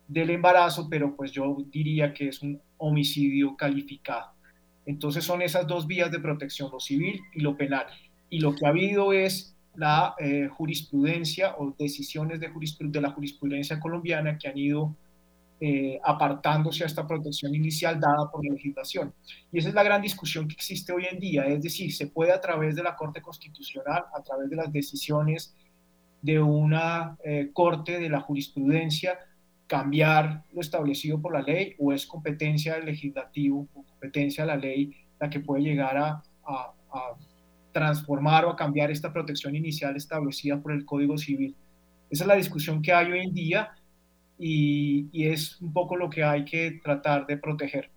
del 0.07 0.29
embarazo, 0.31 0.87
pero 0.89 1.15
pues 1.15 1.31
yo 1.31 1.57
diría 1.71 2.13
que 2.13 2.27
es 2.27 2.41
un 2.41 2.61
homicidio 2.77 3.55
calificado. 3.55 4.31
Entonces 4.85 5.23
son 5.23 5.41
esas 5.41 5.65
dos 5.67 5.87
vías 5.87 6.11
de 6.11 6.19
protección, 6.19 6.69
lo 6.71 6.81
civil 6.81 7.21
y 7.33 7.39
lo 7.39 7.55
penal. 7.55 7.85
Y 8.29 8.41
lo 8.41 8.55
que 8.55 8.65
ha 8.65 8.69
habido 8.69 9.13
es 9.13 9.55
la 9.75 10.15
eh, 10.19 10.49
jurisprudencia 10.51 11.55
o 11.57 11.73
decisiones 11.77 12.41
de, 12.41 12.49
de, 12.49 13.01
la 13.01 13.11
jurisprudencia 13.11 13.79
colombiana 13.79 14.37
que 14.37 14.49
han 14.49 14.57
ido 14.57 14.95
eh, 15.61 15.99
apartándose 16.03 16.83
a 16.83 16.87
esta 16.87 17.05
protección 17.05 17.53
inicial 17.53 17.99
dada 17.99 18.31
por 18.31 18.45
la 18.45 18.53
legislación. 18.53 19.13
Y 19.51 19.59
esa 19.59 19.69
es 19.69 19.75
la 19.75 19.83
gran 19.83 20.01
discusión 20.01 20.47
que 20.47 20.53
existe 20.53 20.93
hoy 20.93 21.05
en 21.11 21.19
día, 21.19 21.45
es 21.47 21.61
decir, 21.61 21.93
se 21.93 22.07
puede 22.07 22.31
a 22.31 22.39
través 22.39 22.75
de 22.75 22.83
la 22.83 22.95
Corte 22.95 23.21
Constitucional, 23.21 24.05
a 24.13 24.23
través 24.23 24.49
de 24.49 24.55
las 24.55 24.71
decisiones 24.71 25.53
de 26.21 26.39
una 26.39 27.17
eh, 27.23 27.49
Corte 27.53 27.99
de 27.99 28.09
la 28.09 28.21
jurisprudencia, 28.21 29.19
cambiar 29.67 30.45
lo 30.53 30.61
establecido 30.61 31.21
por 31.21 31.33
la 31.33 31.41
ley 31.41 31.75
o 31.77 31.91
es 31.91 32.05
competencia 32.07 32.75
del 32.75 32.85
legislativo 32.85 33.67
o 33.73 33.83
competencia 33.83 34.45
de 34.45 34.47
la 34.47 34.57
ley 34.57 34.95
la 35.19 35.29
que 35.29 35.41
puede 35.41 35.61
llegar 35.61 35.97
a, 35.97 36.23
a, 36.45 36.73
a 36.91 37.15
transformar 37.71 38.45
o 38.45 38.51
a 38.51 38.55
cambiar 38.55 38.91
esta 38.91 39.11
protección 39.11 39.55
inicial 39.55 39.95
establecida 39.95 40.59
por 40.61 40.71
el 40.71 40.85
Código 40.85 41.17
Civil. 41.17 41.55
Esa 42.09 42.23
es 42.23 42.27
la 42.27 42.35
discusión 42.35 42.81
que 42.81 42.93
hay 42.93 43.11
hoy 43.11 43.19
en 43.19 43.33
día 43.33 43.71
y, 44.39 45.09
es 45.27 45.59
un 45.61 45.73
poco 45.73 45.97
lo 45.97 46.09
que 46.09 46.23
hay 46.23 46.45
que 46.45 46.79
tratar 46.81 47.27
de 47.27 47.37
proteger. 47.37 47.91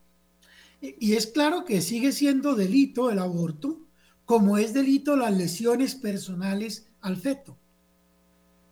Y 0.81 1.13
es 1.13 1.29
claro 1.29 1.65
que 1.65 1.81
sigue 1.81 2.11
siendo 2.11 2.57
delito 2.57 3.11
el 3.11 3.21
aborto, 3.21 3.81
como 4.25 4.59
es 4.59 4.75
delito 4.75 5.17
las 5.17 5.37
lesiones 5.37 5.95
personales 5.95 6.91
al 7.01 7.17
feto. 7.17 7.57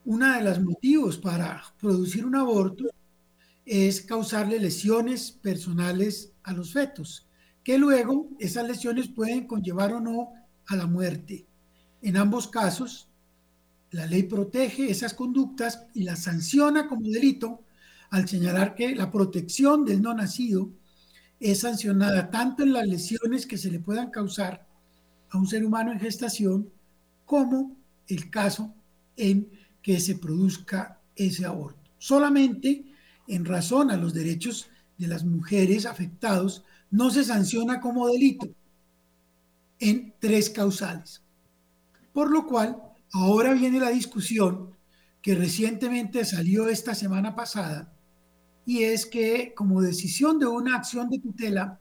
Uno 0.05 0.35
de 0.35 0.43
los 0.43 0.61
motivos 0.61 1.19
para 1.19 1.63
producir 1.79 2.27
un 2.27 2.35
aborto 2.35 2.87
es 3.65 4.01
causarle 4.01 4.59
lesiones 4.59 5.31
personales 5.31 6.33
a 6.43 6.53
los 6.53 6.73
fetos, 6.73 7.29
que 7.63 7.79
luego 7.79 8.31
esas 8.41 8.67
lesiones 8.67 9.07
pueden 9.07 9.47
conllevar 9.47 9.93
o 9.93 10.01
no 10.01 10.33
a 10.67 10.75
la 10.75 10.87
muerte. 10.87 11.47
En 12.03 12.17
ambos 12.17 12.49
casos, 12.49 13.10
la 13.93 14.07
ley 14.07 14.25
protege 14.25 14.91
esas 14.91 15.15
conductas 15.15 15.87
y 15.95 16.05
las 16.05 16.21
sanciona 16.21 16.87
como 16.87 17.09
delito 17.09 17.63
al 18.11 18.29
señalar 18.29 18.75
que 18.75 18.95
la 18.95 19.11
protección 19.11 19.85
del 19.85 20.03
no 20.03 20.15
nacido 20.15 20.71
es 21.39 21.61
sancionada 21.61 22.31
tanto 22.31 22.63
en 22.63 22.73
las 22.73 22.87
lesiones 22.87 23.47
que 23.47 23.59
se 23.59 23.71
le 23.71 23.81
puedan 23.81 24.11
causar 24.11 24.67
a 25.31 25.39
un 25.39 25.47
ser 25.47 25.65
humano 25.65 25.93
en 25.93 26.01
gestación 26.01 26.71
como 27.25 27.77
el 28.07 28.31
caso 28.31 28.75
en 29.17 29.49
que 29.83 30.01
se 30.01 30.17
produzca 30.17 31.01
ese 31.17 31.47
aborto. 31.47 31.91
Solamente 31.99 32.85
en 33.27 33.45
razón 33.45 33.91
a 33.91 33.97
los 33.97 34.13
derechos 34.13 34.69
de 34.99 35.09
las 35.09 35.25
mujeres 35.25 35.87
afectados 35.87 36.65
no 36.91 37.11
se 37.11 37.25
sanciona 37.25 37.81
como 37.81 38.09
delito 38.09 38.49
en 39.79 40.15
tres 40.19 40.51
causales. 40.51 41.23
Por 42.13 42.31
lo 42.31 42.47
cual, 42.47 42.77
ahora 43.13 43.53
viene 43.55 43.81
la 43.81 43.91
discusión 43.91 44.75
que 45.23 45.35
recientemente 45.35 46.25
salió 46.25 46.69
esta 46.69 46.95
semana 46.95 47.35
pasada, 47.35 47.93
y 48.65 48.85
es 48.85 49.07
que 49.07 49.53
como 49.55 49.83
decisión 49.83 50.39
de 50.39 50.47
una 50.47 50.77
acción 50.77 51.11
de 51.11 51.19
tutela, 51.19 51.81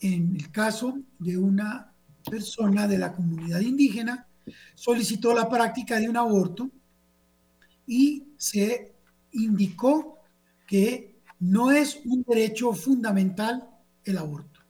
en 0.00 0.36
el 0.36 0.50
caso 0.50 0.98
de 1.18 1.36
una 1.36 1.92
persona 2.28 2.86
de 2.86 2.98
la 2.98 3.12
comunidad 3.12 3.60
indígena, 3.60 4.26
solicitó 4.74 5.34
la 5.34 5.48
práctica 5.48 5.98
de 5.98 6.08
un 6.08 6.16
aborto 6.16 6.70
y 7.86 8.24
se 8.36 8.94
indicó 9.32 10.18
que 10.66 11.20
no 11.40 11.70
es 11.70 12.00
un 12.04 12.24
derecho 12.26 12.72
fundamental 12.72 13.68
el 14.04 14.18
aborto. 14.18 14.60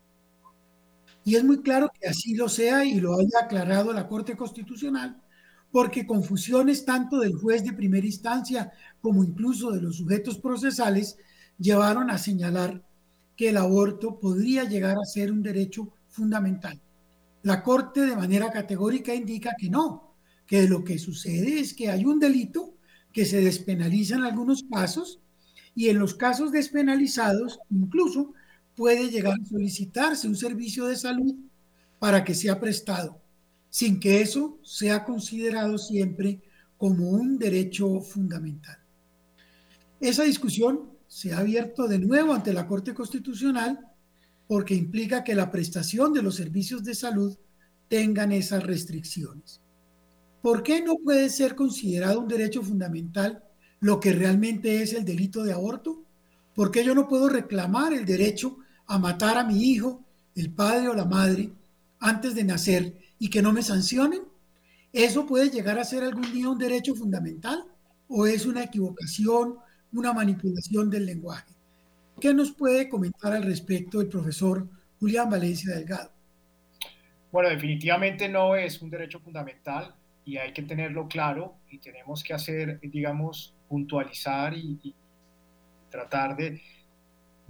Y 1.25 1.37
es 1.37 1.45
muy 1.45 1.61
claro 1.63 1.91
que 1.99 2.09
así 2.09 2.35
lo 2.35 2.49
sea 2.49 2.85
y 2.85 3.01
lo 3.01 3.19
haya 3.19 3.41
aclarado 3.45 3.93
la 3.93 4.09
Corte 4.09 4.37
Constitucional, 4.37 5.21
porque 5.71 6.07
confusiones 6.07 6.85
tanto 6.85 7.21
del 7.21 7.35
juez 7.35 7.65
de 7.65 7.73
primera 7.73 8.07
instancia 8.07 8.73
como 9.01 9.23
incluso 9.23 9.71
de 9.71 9.83
los 9.83 9.97
sujetos 9.97 10.39
procesales 10.39 11.17
llevaron 11.59 12.11
a 12.11 12.19
señalar 12.19 12.83
que 13.37 13.51
el 13.51 13.57
aborto 13.57 14.19
podría 14.19 14.65
llegar 14.65 14.97
a 14.99 15.07
ser 15.07 15.31
un 15.31 15.43
derecho 15.43 15.93
fundamental. 16.09 16.81
La 17.43 17.63
Corte 17.63 18.01
de 18.01 18.17
manera 18.17 18.51
categórica 18.51 19.15
indica 19.15 19.55
que 19.59 19.71
no, 19.71 20.15
que 20.47 20.67
lo 20.67 20.83
que 20.83 20.99
sucede 20.99 21.61
es 21.61 21.75
que 21.75 21.91
hay 21.91 22.05
un 22.05 22.19
delito 22.19 22.75
que 23.13 23.25
se 23.25 23.41
despenaliza 23.41 24.17
en 24.17 24.25
algunos 24.25 24.65
casos 24.65 25.21
y 25.75 25.89
en 25.89 25.99
los 25.99 26.15
casos 26.15 26.51
despenalizados 26.51 27.61
incluso 27.71 28.33
puede 28.75 29.11
llegar 29.11 29.35
a 29.41 29.45
solicitarse 29.45 30.27
un 30.27 30.37
servicio 30.37 30.87
de 30.87 30.97
salud 30.97 31.35
para 31.99 32.25
que 32.25 32.35
sea 32.35 32.59
prestado, 32.59 33.21
sin 33.71 34.01
que 34.01 34.21
eso 34.21 34.59
sea 34.63 35.05
considerado 35.05 35.79
siempre 35.79 36.43
como 36.77 37.11
un 37.11 37.39
derecho 37.39 38.01
fundamental. 38.01 38.79
Esa 40.01 40.23
discusión 40.23 40.91
se 41.09 41.33
ha 41.33 41.39
abierto 41.39 41.89
de 41.89 41.99
nuevo 41.99 42.33
ante 42.33 42.53
la 42.53 42.67
Corte 42.67 42.95
Constitucional 42.95 43.81
porque 44.47 44.75
implica 44.75 45.25
que 45.25 45.35
la 45.35 45.51
prestación 45.51 46.13
de 46.13 46.23
los 46.23 46.37
servicios 46.37 46.85
de 46.85 46.95
salud 46.95 47.37
tengan 47.89 48.33
esas 48.33 48.63
restricciones. 48.63 49.61
¿Por 50.41 50.63
qué 50.63 50.83
no 50.83 50.97
puede 50.97 51.29
ser 51.31 51.55
considerado 51.55 52.21
un 52.21 52.29
derecho 52.29 52.63
fundamental 52.63 53.43
lo 53.81 54.01
que 54.01 54.13
realmente 54.13 54.83
es 54.83 54.93
el 54.93 55.05
delito 55.05 55.43
de 55.43 55.53
aborto? 55.53 56.03
¿Por 56.55 56.71
qué 56.71 56.85
yo 56.85 56.95
no 56.95 57.09
puedo 57.09 57.29
reclamar 57.29 57.93
el 57.93 58.05
derecho 58.05 58.59
a 58.87 58.99
matar 58.99 59.37
a 59.37 59.45
mi 59.45 59.63
hijo, 59.65 60.05
el 60.35 60.51
padre 60.51 60.89
o 60.89 60.95
la 60.95 61.05
madre, 61.05 61.51
antes 62.01 62.35
de 62.35 62.45
nacer 62.45 62.95
y 63.19 63.31
que 63.31 63.43
no 63.43 63.53
me 63.53 63.63
sancionen? 63.63 64.23
¿Eso 64.93 65.27
puede 65.27 65.51
llegar 65.51 65.79
a 65.79 65.85
ser 65.85 66.03
algún 66.03 66.33
día 66.33 66.49
un 66.49 66.59
derecho 66.59 66.95
fundamental 66.95 67.65
o 68.09 68.27
es 68.27 68.47
una 68.47 68.65
equivocación, 68.65 69.57
una 69.93 70.13
manipulación 70.13 70.89
del 70.89 71.07
lenguaje? 71.07 71.55
¿Qué 72.21 72.35
nos 72.35 72.53
puede 72.53 72.89
comentar 72.89 73.33
al 73.33 73.45
respecto 73.45 74.01
el 74.01 74.09
profesor 74.09 74.67
Julián 74.99 75.31
Valencia 75.31 75.75
Delgado? 75.75 76.11
Bueno, 77.31 77.51
definitivamente 77.51 78.29
no 78.29 78.57
es 78.57 78.81
un 78.81 78.91
derecho 78.91 79.21
fundamental 79.21 79.95
y 80.25 80.39
hay 80.39 80.53
que 80.53 80.63
tenerlo 80.63 81.07
claro 81.07 81.57
y 81.71 81.79
tenemos 81.79 82.23
que 82.23 82.35
hacer, 82.35 82.81
digamos, 82.81 83.55
puntualizar 83.69 84.55
y, 84.55 84.81
y 84.83 84.95
tratar 85.91 86.37
de, 86.37 86.61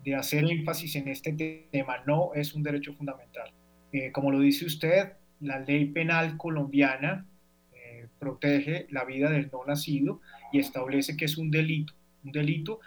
de 0.05 0.15
hacer 0.15 0.45
énfasis 0.45 0.97
en 0.97 1.09
este 1.09 1.33
tema. 1.71 1.99
No 2.07 2.35
es 2.35 2.55
un 2.55 2.63
derecho 2.63 2.93
fundamental. 2.95 3.53
Eh, 3.93 4.13
como 4.13 4.31
lo 4.31 4.41
dice 4.41 4.67
usted, 4.67 5.13
la 5.41 5.59
ley 5.61 5.87
penal 5.87 6.37
colombiana 6.37 7.27
eh, 7.73 8.09
protege 8.19 8.87
la 8.91 9.05
vida 9.05 9.31
del 9.31 9.51
no 9.53 9.65
nacido 9.67 10.21
y 10.53 10.59
establece 10.59 11.17
que 11.17 11.25
es 11.25 11.39
un 11.39 11.51
delito. 11.51 11.95
Un 12.25 12.33
delito 12.33 12.81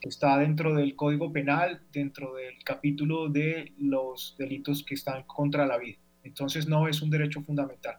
que 0.00 0.08
está 0.08 0.38
dentro 0.38 0.74
del 0.74 0.96
Código 0.96 1.32
Penal, 1.32 1.82
dentro 1.92 2.34
del 2.34 2.62
capítulo 2.64 3.28
de 3.28 3.72
los 3.78 4.34
delitos 4.38 4.84
que 4.84 4.94
están 4.94 5.22
contra 5.24 5.66
la 5.66 5.78
vida. 5.78 5.98
Entonces 6.24 6.66
no 6.68 6.88
es 6.88 7.02
un 7.02 7.10
derecho 7.10 7.42
fundamental. 7.42 7.96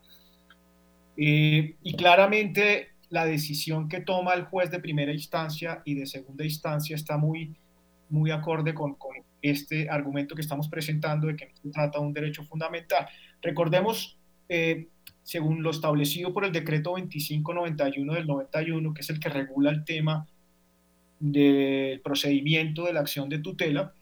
Eh, 1.15 1.75
y 1.81 1.95
claramente 1.95 2.89
la 3.09 3.25
decisión 3.25 3.87
que 3.87 4.01
toma 4.01 4.33
el 4.33 4.45
juez 4.45 4.71
de 4.71 4.79
primera 4.79 5.13
instancia 5.13 5.81
y 5.85 5.93
de 5.93 6.07
segunda 6.07 6.43
instancia 6.43 6.95
está 6.95 7.17
muy 7.17 7.55
muy 8.09 8.31
acorde 8.31 8.73
con, 8.73 8.95
con 8.95 9.15
este 9.41 9.89
argumento 9.89 10.35
que 10.35 10.41
estamos 10.41 10.69
presentando 10.69 11.27
de 11.27 11.35
que 11.35 11.47
no 11.47 11.55
se 11.55 11.69
trata 11.69 11.99
de 11.99 12.05
un 12.05 12.13
derecho 12.13 12.43
fundamental. 12.43 13.07
Recordemos, 13.43 14.17
eh, 14.47 14.87
según 15.21 15.61
lo 15.61 15.69
establecido 15.69 16.33
por 16.33 16.45
el 16.45 16.53
decreto 16.53 16.91
2591 16.91 18.13
del 18.13 18.25
91, 18.25 18.93
que 18.93 19.01
es 19.01 19.09
el 19.09 19.19
que 19.19 19.29
regula 19.29 19.69
el 19.69 19.83
tema 19.83 20.25
del 21.19 22.01
procedimiento 22.01 22.85
de 22.85 22.93
la 22.93 23.01
acción 23.01 23.29
de 23.29 23.39
tutela, 23.39 23.93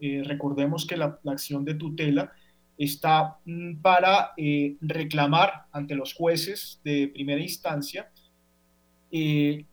eh, 0.00 0.22
recordemos 0.24 0.86
que 0.86 0.96
la, 0.96 1.18
acción 1.26 1.64
de 1.64 1.74
tutela 1.74 2.32
está 2.76 3.38
mm, 3.44 3.76
para 3.76 4.32
eh, 4.36 4.76
reclamar 4.80 5.66
ante 5.72 5.94
los 5.94 6.14
jueces 6.14 6.80
de 6.82 7.08
primera 7.08 7.40
instancia 7.40 8.10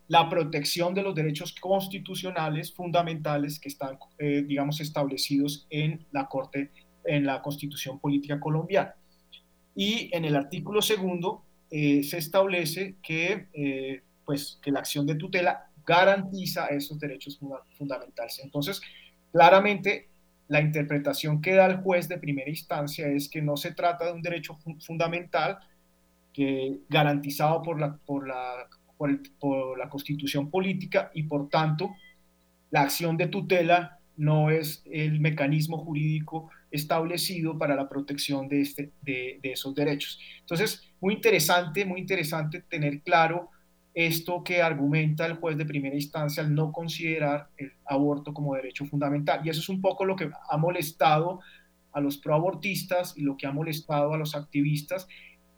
la 0.08 0.30
protección 0.30 0.94
de 0.94 1.02
los 1.02 1.14
derechos 1.14 1.54
constitucionales 1.60 2.72
fundamentales 2.72 3.60
que 3.60 3.68
están, 3.68 3.98
digamos, 4.18 4.80
establecidos 4.80 5.66
en 5.68 6.06
la 6.12 6.26
Corte, 6.28 6.70
en 7.04 7.26
la 7.26 7.42
Constitución 7.42 7.98
Política 8.00 8.40
Colombiana. 8.40 8.94
Y 9.74 10.10
en 10.14 10.24
el 10.24 10.36
artículo 10.36 10.82
segundo 10.82 11.44
eh, 11.70 12.02
se 12.02 12.18
establece 12.18 12.96
que, 13.02 14.02
pues, 14.24 14.58
que 14.62 14.70
la 14.70 14.80
acción 14.80 15.06
de 15.06 15.16
tutela 15.16 15.70
garantiza 15.86 16.66
esos 16.66 16.98
derechos 16.98 17.38
fundamentales. 17.76 18.40
Entonces, 18.42 18.80
claramente, 19.32 20.08
la 20.48 20.60
interpretación 20.60 21.40
que 21.40 21.54
da 21.54 21.66
el 21.66 21.78
juez 21.78 22.08
de 22.08 22.18
primera 22.18 22.48
instancia 22.48 23.08
es 23.08 23.28
que 23.28 23.42
no 23.42 23.56
se 23.56 23.72
trata 23.72 24.06
de 24.06 24.12
un 24.12 24.22
derecho 24.22 24.58
fundamental 24.80 25.58
que 26.32 26.80
garantizado 26.88 27.62
por 27.62 27.80
la, 27.80 27.96
por 28.04 28.26
la 28.26 28.68
por, 29.38 29.78
la 29.78 29.88
constitución 29.88 30.50
política 30.50 31.10
y 31.14 31.24
por 31.24 31.48
tanto 31.48 31.94
la 32.70 32.82
acción 32.82 33.16
de 33.16 33.28
tutela 33.28 33.98
no 34.16 34.50
es 34.50 34.82
el 34.90 35.20
mecanismo 35.20 35.78
jurídico 35.78 36.50
establecido 36.74 37.56
para 37.56 37.76
la 37.76 37.88
protección 37.88 38.48
de, 38.48 38.60
este, 38.60 38.92
de, 39.02 39.38
esos 39.42 39.74
derechos. 39.74 40.18
Entonces, 40.40 40.82
muy 41.00 41.14
interesante, 41.14 41.84
muy 41.84 42.00
interesante 42.00 42.62
tener 42.62 43.00
claro 43.02 43.50
esto 43.94 44.42
que 44.42 44.60
argumenta 44.60 45.24
el 45.24 45.34
juez 45.34 45.56
de 45.56 45.66
primera 45.66 45.94
instancia 45.94 46.42
al 46.42 46.52
no 46.52 46.72
considerar 46.72 47.48
el 47.58 47.72
aborto 47.86 48.34
como 48.34 48.56
derecho 48.56 48.86
fundamental. 48.86 49.40
Y 49.44 49.50
eso 49.50 49.60
es 49.60 49.68
un 49.68 49.80
poco 49.80 50.04
lo 50.04 50.16
que 50.16 50.30
ha 50.50 50.56
molestado 50.56 51.40
a 51.92 52.00
los 52.00 52.18
proabortistas 52.18 53.16
y 53.16 53.22
lo 53.22 53.36
que 53.36 53.46
ha 53.46 53.52
molestado 53.52 54.12
a 54.12 54.18
los 54.18 54.34
activistas, 54.34 55.06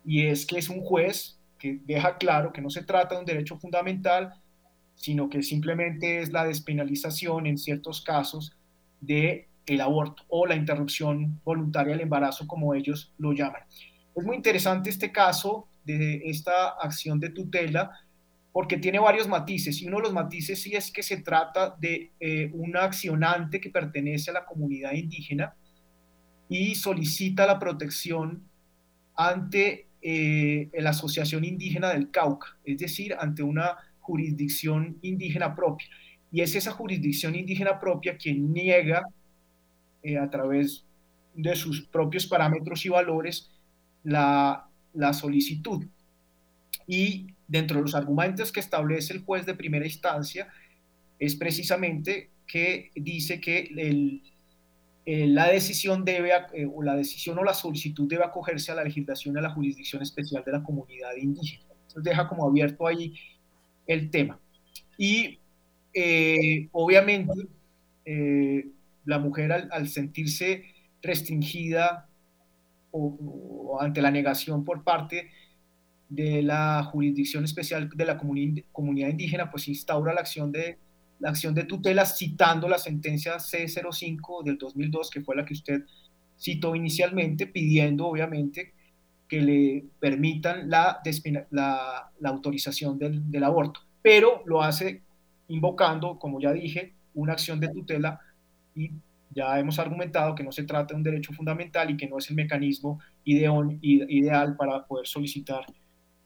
y 0.05 0.27
es 0.27 0.45
que 0.45 0.59
es 0.59 0.69
un 0.69 0.83
juez 0.83 1.41
que 1.59 1.81
deja 1.87 2.19
claro 2.19 2.53
que 2.53 2.61
no 2.61 2.69
se 2.69 2.83
trata 2.83 3.15
de 3.15 3.21
un 3.21 3.27
derecho 3.27 3.57
fundamental, 3.57 4.35
sino 4.97 5.31
que 5.31 5.43
simplemente 5.43 6.21
es 6.21 6.31
la 6.31 6.45
despenalización 6.45 7.47
en 7.47 7.57
ciertos 7.57 8.03
casos 8.03 8.55
de 9.01 9.49
el 9.67 9.81
aborto 9.81 10.23
o 10.29 10.47
la 10.47 10.55
interrupción 10.55 11.41
voluntaria 11.45 11.93
del 11.93 12.03
embarazo, 12.03 12.47
como 12.47 12.75
ellos 12.75 13.13
lo 13.19 13.33
llaman. 13.33 13.63
Es 14.15 14.25
muy 14.25 14.37
interesante 14.37 14.91
este 14.91 15.13
caso 15.13 15.69
de 15.85 16.23
esta 16.25 16.71
acción 16.81 17.21
de 17.21 17.31
tutela 17.31 17.91
porque 18.53 18.79
tiene 18.79 18.99
varios 18.99 19.29
matices 19.29 19.83
y 19.83 19.87
uno 19.87 19.99
de 19.99 20.05
los 20.05 20.13
matices 20.15 20.63
sí 20.63 20.75
es 20.75 20.91
que 20.91 21.03
se 21.03 21.19
trata 21.19 21.77
de 21.79 22.13
eh, 22.19 22.51
un 22.55 22.77
accionante 22.77 23.61
que 23.61 23.69
pertenece 23.69 24.31
a 24.31 24.35
la 24.35 24.47
comunidad 24.47 24.93
indígena 24.93 25.55
y 26.49 26.75
solicita 26.75 27.47
la 27.47 27.59
protección 27.59 28.49
ante 29.15 29.89
eh, 30.01 30.71
la 30.75 30.91
Asociación 30.91 31.45
Indígena 31.45 31.91
del 31.91 32.11
Cauca, 32.11 32.57
es 32.65 32.79
decir, 32.79 33.15
ante 33.19 33.43
una 33.43 33.77
jurisdicción 34.01 34.99
indígena 35.03 35.55
propia. 35.55 35.89
Y 36.31 36.41
es 36.41 36.55
esa 36.55 36.71
jurisdicción 36.71 37.35
indígena 37.35 37.81
propia 37.81 38.17
quien 38.17 38.53
niega 38.53 39.05
eh, 40.03 40.19
a 40.19 40.29
través 40.31 40.85
de 41.35 41.55
sus 41.57 41.83
propios 41.83 42.27
parámetros 42.27 42.85
y 42.87 42.89
valores 42.89 43.51
la, 44.05 44.69
la 44.95 45.13
solicitud. 45.13 45.85
Y 46.87 47.27
dentro 47.49 47.77
de 47.77 47.83
los 47.83 47.95
argumentos 47.95 48.53
que 48.53 48.61
establece 48.61 49.13
el 49.13 49.25
juez 49.25 49.47
de 49.47 49.55
primera 49.55 49.85
instancia 49.85 50.49
es 51.19 51.35
precisamente 51.37 52.31
que 52.47 52.91
dice 52.95 53.41
que 53.41 53.71
el, 53.77 54.23
eh, 55.05 55.27
la 55.27 55.49
decisión 55.49 56.05
debe, 56.05 56.31
eh, 56.53 56.67
o 56.73 56.83
la 56.83 56.97
decisión 56.97 57.39
o 57.39 57.45
la 57.45 57.55
solicitud 57.55 58.09
debe 58.09 58.25
acogerse 58.25 58.73
a 58.73 58.75
la 58.75 58.85
legislación 58.85 59.35
de 59.35 59.43
la 59.43 59.51
jurisdicción 59.51 60.03
especial 60.03 60.43
de 60.45 60.53
la 60.53 60.63
comunidad 60.63 61.15
indígena. 61.17 61.65
Entonces 61.71 62.03
deja 62.03 62.29
como 62.29 62.47
abierto 62.49 62.87
ahí 62.87 63.15
el 63.87 64.11
tema. 64.11 64.39
Y 64.99 65.39
eh, 65.95 66.69
obviamente 66.73 67.33
la 69.07 69.19
mujer 69.19 69.53
al, 69.53 69.89
sentirse 69.89 70.65
restringida 71.01 72.09
o, 72.91 73.79
ante 73.81 74.03
la 74.03 74.11
negación 74.11 74.65
por 74.65 74.85
parte 74.85 75.31
de 76.09 76.43
la 76.43 76.85
jurisdicción 76.85 77.45
especial 77.45 77.89
de 77.95 78.05
la 78.05 78.19
comunidad 78.19 79.09
indígena, 79.09 79.51
pues 79.51 79.69
instaura 79.69 80.13
la 80.13 80.21
acción 80.21 80.53
de 80.53 80.79
la 81.19 81.31
acción 81.31 81.55
de 81.55 81.65
tutela 81.65 82.05
citando 82.05 82.69
la 82.69 82.79
sentencia 82.79 83.37
C05 83.37 84.45
del 84.45 84.59
2002, 84.59 85.11
que 85.11 85.23
fue 85.23 85.35
la 85.35 85.45
que 85.45 85.55
usted 85.55 85.85
citó 86.39 86.77
inicialmente, 86.77 87.47
pidiendo 87.47 88.07
obviamente 88.07 88.75
que 89.27 89.41
le 89.41 89.85
permitan 89.99 90.69
la, 90.69 91.01
la, 91.51 92.13
autorización 92.25 92.99
del, 92.99 93.31
del, 93.31 93.45
aborto, 93.45 93.81
pero 94.03 94.43
lo 94.47 94.63
hace 94.63 95.03
invocando, 95.49 96.19
como 96.19 96.41
ya 96.41 96.53
dije, 96.53 96.95
una 97.15 97.33
acción 97.33 97.59
de 97.59 97.69
tutela 97.69 98.21
y 98.77 98.93
ya 99.35 99.59
hemos 99.59 99.79
argumentado 99.79 100.35
que 100.35 100.45
no 100.45 100.53
se 100.53 100.63
trata 100.63 100.95
de 100.95 100.99
un 100.99 101.03
derecho 101.03 101.33
fundamental 101.33 101.91
y 101.91 101.97
que 101.97 102.09
no 102.09 102.19
es 102.19 102.31
el 102.31 102.37
mecanismo 102.37 103.01
ideal, 103.25 104.57
para 104.57 104.87
poder 104.87 105.07
solicitar 105.07 105.67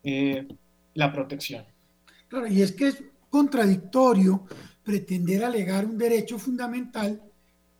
eh, 0.04 0.46
la 0.94 1.12
protección. 1.12 1.64
Claro, 2.28 2.46
y 2.46 2.62
es 2.62 2.72
que 2.72 2.88
es 2.88 3.02
contradictorio 3.28 4.44
pretender 4.84 5.44
alegar 5.44 5.86
un 5.86 5.98
derecho 5.98 6.38
fundamental 6.38 7.20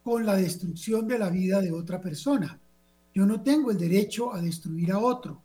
con 0.02 0.24
la 0.24 0.36
destrucción 0.36 1.06
de 1.06 1.18
la 1.18 1.28
vida 1.28 1.60
de 1.60 1.72
otra 1.72 2.00
persona. 2.00 2.58
Yo 3.14 3.26
no 3.26 3.42
tengo 3.42 3.70
el 3.70 3.78
derecho 3.78 4.32
a 4.32 4.40
destruir 4.40 4.92
a 4.92 4.98
otro. 4.98 5.42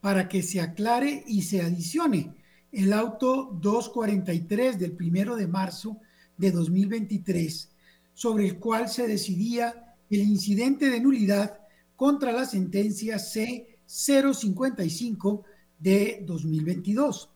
para 0.00 0.28
que 0.28 0.42
se 0.42 0.60
aclare 0.60 1.24
y 1.26 1.40
se 1.42 1.62
adicione 1.62 2.34
el 2.72 2.92
auto 2.92 3.56
243 3.60 4.78
del 4.78 4.92
primero 4.92 5.34
de 5.36 5.46
marzo 5.46 5.98
de 6.36 6.50
2023, 6.52 7.70
sobre 8.14 8.46
el 8.46 8.58
cual 8.58 8.88
se 8.88 9.06
decidía 9.06 9.94
el 10.08 10.20
incidente 10.20 10.88
de 10.90 11.00
nulidad 11.00 11.60
contra 11.96 12.32
la 12.32 12.46
sentencia 12.46 13.16
C055 13.16 15.42
de 15.78 16.24
2022. 16.26 17.28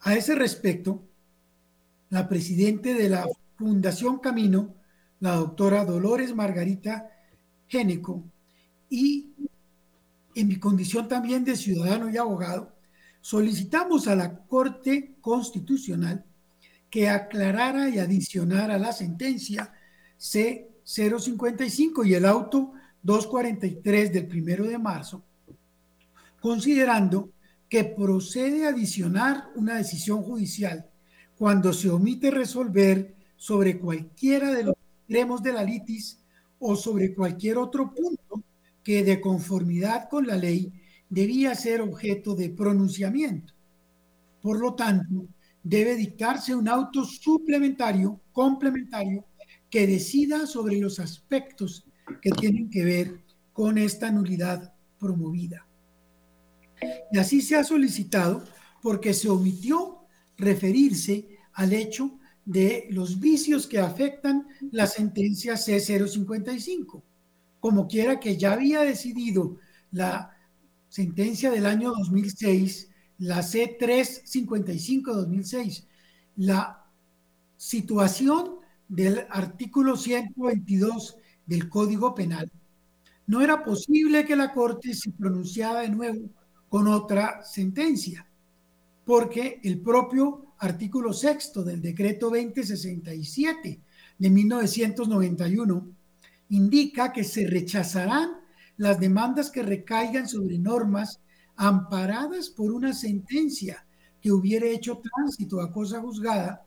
A 0.00 0.14
ese 0.14 0.34
respecto, 0.34 1.02
la 2.10 2.28
presidenta 2.28 2.90
de 2.90 3.08
la 3.08 3.26
Fundación 3.56 4.18
Camino, 4.18 4.74
la 5.20 5.36
doctora 5.36 5.84
Dolores 5.84 6.34
Margarita 6.34 7.08
Géneco, 7.66 8.24
y 8.90 9.30
en 10.34 10.48
mi 10.48 10.58
condición 10.58 11.08
también 11.08 11.44
de 11.44 11.56
ciudadano 11.56 12.10
y 12.10 12.16
abogado, 12.16 12.72
solicitamos 13.20 14.08
a 14.08 14.16
la 14.16 14.38
Corte 14.38 15.14
Constitucional 15.20 16.24
que 16.90 17.08
aclarara 17.08 17.88
y 17.88 17.98
adicionara 17.98 18.78
la 18.78 18.92
sentencia 18.92 19.72
C 20.16 20.68
055 20.84 22.04
y 22.04 22.14
el 22.14 22.26
auto 22.26 22.72
243 23.02 24.12
del 24.12 24.26
primero 24.26 24.66
de 24.66 24.78
marzo, 24.78 25.22
considerando 26.40 27.30
que 27.68 27.84
procede 27.84 28.66
adicionar 28.66 29.48
una 29.56 29.76
decisión 29.76 30.22
judicial 30.22 30.86
cuando 31.36 31.72
se 31.72 31.90
omite 31.90 32.30
resolver 32.30 33.14
sobre 33.36 33.78
cualquiera 33.78 34.52
de 34.52 34.64
los 34.64 34.74
extremos 35.00 35.42
de 35.42 35.52
la 35.52 35.64
litis 35.64 36.20
o 36.60 36.76
sobre 36.76 37.14
cualquier 37.14 37.58
otro 37.58 37.92
punto 37.92 38.43
que 38.84 39.02
de 39.02 39.20
conformidad 39.20 40.08
con 40.08 40.26
la 40.26 40.36
ley 40.36 40.72
debía 41.08 41.54
ser 41.54 41.80
objeto 41.80 42.34
de 42.36 42.50
pronunciamiento. 42.50 43.54
Por 44.42 44.60
lo 44.60 44.74
tanto, 44.74 45.26
debe 45.62 45.96
dictarse 45.96 46.54
un 46.54 46.68
auto 46.68 47.04
suplementario, 47.04 48.20
complementario, 48.30 49.24
que 49.70 49.86
decida 49.86 50.46
sobre 50.46 50.78
los 50.78 51.00
aspectos 51.00 51.84
que 52.20 52.30
tienen 52.30 52.70
que 52.70 52.84
ver 52.84 53.20
con 53.52 53.78
esta 53.78 54.10
nulidad 54.10 54.74
promovida. 54.98 55.66
Y 57.10 57.18
así 57.18 57.40
se 57.40 57.56
ha 57.56 57.64
solicitado 57.64 58.44
porque 58.82 59.14
se 59.14 59.30
omitió 59.30 60.06
referirse 60.36 61.28
al 61.54 61.72
hecho 61.72 62.18
de 62.44 62.86
los 62.90 63.18
vicios 63.18 63.66
que 63.66 63.78
afectan 63.78 64.46
la 64.70 64.86
sentencia 64.86 65.54
C055. 65.54 67.02
Como 67.64 67.88
quiera 67.88 68.20
que 68.20 68.36
ya 68.36 68.52
había 68.52 68.82
decidido 68.82 69.56
la 69.90 70.36
sentencia 70.90 71.50
del 71.50 71.64
año 71.64 71.94
2006, 71.94 72.90
la 73.20 73.40
C355-2006, 73.40 75.86
la 76.36 76.84
situación 77.56 78.56
del 78.86 79.26
artículo 79.30 79.96
122 79.96 81.16
del 81.46 81.70
Código 81.70 82.14
Penal, 82.14 82.52
no 83.28 83.40
era 83.40 83.64
posible 83.64 84.26
que 84.26 84.36
la 84.36 84.52
Corte 84.52 84.92
se 84.92 85.12
pronunciara 85.12 85.80
de 85.80 85.88
nuevo 85.88 86.28
con 86.68 86.86
otra 86.86 87.42
sentencia, 87.44 88.28
porque 89.06 89.62
el 89.64 89.80
propio 89.80 90.48
artículo 90.58 91.14
sexto 91.14 91.64
del 91.64 91.80
decreto 91.80 92.28
2067 92.28 93.80
de 94.18 94.28
1991 94.28 96.03
indica 96.54 97.12
que 97.12 97.24
se 97.24 97.48
rechazarán 97.48 98.30
las 98.76 99.00
demandas 99.00 99.50
que 99.50 99.64
recaigan 99.64 100.28
sobre 100.28 100.58
normas 100.58 101.20
amparadas 101.56 102.48
por 102.48 102.72
una 102.72 102.92
sentencia 102.92 103.84
que 104.20 104.30
hubiera 104.30 104.66
hecho 104.66 105.02
tránsito 105.02 105.60
a 105.60 105.72
cosa 105.72 106.00
juzgada 106.00 106.64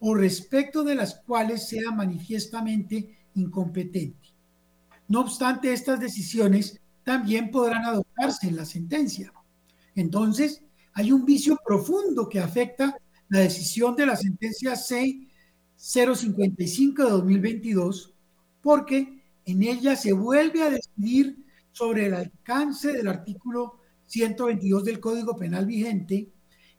o 0.00 0.14
respecto 0.14 0.82
de 0.82 0.96
las 0.96 1.20
cuales 1.20 1.68
sea 1.68 1.92
manifiestamente 1.92 3.16
incompetente. 3.34 4.34
No 5.06 5.20
obstante, 5.20 5.72
estas 5.72 6.00
decisiones 6.00 6.80
también 7.04 7.52
podrán 7.52 7.84
adoptarse 7.84 8.48
en 8.48 8.56
la 8.56 8.64
sentencia. 8.64 9.32
Entonces, 9.94 10.64
hay 10.94 11.12
un 11.12 11.24
vicio 11.24 11.56
profundo 11.64 12.28
que 12.28 12.40
afecta 12.40 12.96
la 13.28 13.38
decisión 13.38 13.94
de 13.94 14.06
la 14.06 14.16
sentencia 14.16 14.72
C055 14.72 17.04
de 17.04 17.10
2022, 17.10 18.14
porque 18.60 19.17
en 19.48 19.62
ella 19.62 19.96
se 19.96 20.12
vuelve 20.12 20.62
a 20.62 20.68
decidir 20.68 21.42
sobre 21.72 22.04
el 22.06 22.14
alcance 22.14 22.92
del 22.92 23.08
artículo 23.08 23.80
122 24.04 24.84
del 24.84 25.00
Código 25.00 25.36
Penal 25.36 25.64
vigente 25.64 26.28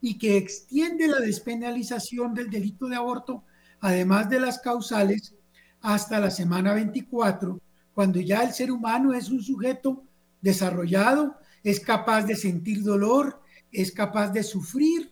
y 0.02 0.20
que 0.20 0.38
extiende 0.38 1.08
la 1.08 1.18
despenalización 1.18 2.36
del 2.36 2.52
delito 2.52 2.88
de 2.88 2.96
aborto, 2.96 3.44
además 3.80 4.30
de 4.30 4.40
las 4.40 4.60
causales, 4.60 5.34
hasta 5.82 6.20
la 6.20 6.30
semana 6.30 6.76
24, 6.76 7.60
cuando 7.92 8.20
ya 8.20 8.44
el 8.44 8.54
ser 8.54 8.72
humano 8.72 9.16
es 9.16 9.32
un 9.32 9.42
sujeto 9.42 10.04
desarrollado, 10.40 11.38
es 11.64 11.80
capaz 11.80 12.22
de 12.28 12.36
sentir 12.36 12.84
dolor, 12.84 13.42
es 13.72 13.92
capaz 13.92 14.30
de 14.30 14.44
sufrir, 14.44 15.12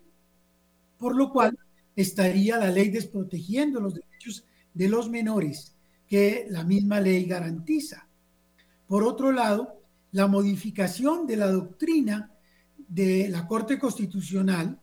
por 0.99 1.15
lo 1.15 1.31
cual 1.31 1.57
estaría 1.95 2.57
la 2.57 2.69
ley 2.69 2.89
desprotegiendo 2.89 3.79
los 3.79 3.95
derechos 3.95 4.45
de 4.75 4.89
los 4.89 5.09
menores 5.09 5.73
que 6.07 6.47
la 6.49 6.63
misma 6.63 6.99
ley 6.99 7.25
garantiza. 7.25 8.07
Por 8.87 9.03
otro 9.03 9.31
lado, 9.31 9.81
la 10.11 10.27
modificación 10.27 11.27
de 11.27 11.35
la 11.35 11.47
doctrina 11.47 12.31
de 12.87 13.27
la 13.29 13.45
Corte 13.45 13.77
Constitucional 13.77 14.79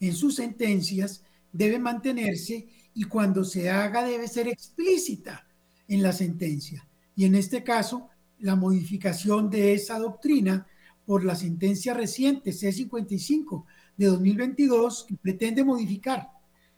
en 0.00 0.14
sus 0.14 0.34
sentencias 0.34 1.24
debe 1.52 1.78
mantenerse 1.78 2.68
y 2.94 3.04
cuando 3.04 3.44
se 3.44 3.70
haga 3.70 4.04
debe 4.04 4.28
ser 4.28 4.48
explícita 4.48 5.46
en 5.88 6.02
la 6.02 6.12
sentencia. 6.12 6.86
Y 7.16 7.24
en 7.24 7.34
este 7.34 7.62
caso, 7.62 8.08
la 8.40 8.56
modificación 8.56 9.48
de 9.48 9.72
esa 9.74 9.98
doctrina 9.98 10.66
por 11.06 11.24
la 11.24 11.34
sentencia 11.34 11.94
reciente 11.94 12.50
C55 12.50 13.64
de 13.96 14.06
2022 14.06 15.04
que 15.08 15.16
pretende 15.16 15.64
modificar 15.64 16.30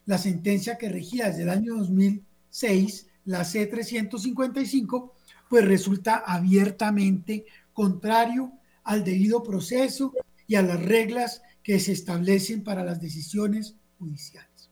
la 0.07 0.19
sentencia 0.19 0.77
que 0.77 0.89
regía 0.89 1.29
desde 1.29 1.43
el 1.43 1.51
año 1.51 1.77
2006, 1.77 3.07
la 3.25 3.43
C355, 3.43 5.13
pues 5.49 5.65
resulta 5.65 6.17
abiertamente 6.27 7.47
contrario 7.73 8.53
al 8.85 9.05
debido 9.05 9.43
proceso 9.43 10.13
y 10.47 10.57
a 10.57 10.63
las 10.63 10.83
reglas 10.83 11.43
que 11.63 11.81
se 11.81 11.93
establecen 11.93 12.63
para 12.63 12.85
las 12.85 13.01
decisiones 13.01 13.77
judiciales. 13.99 14.71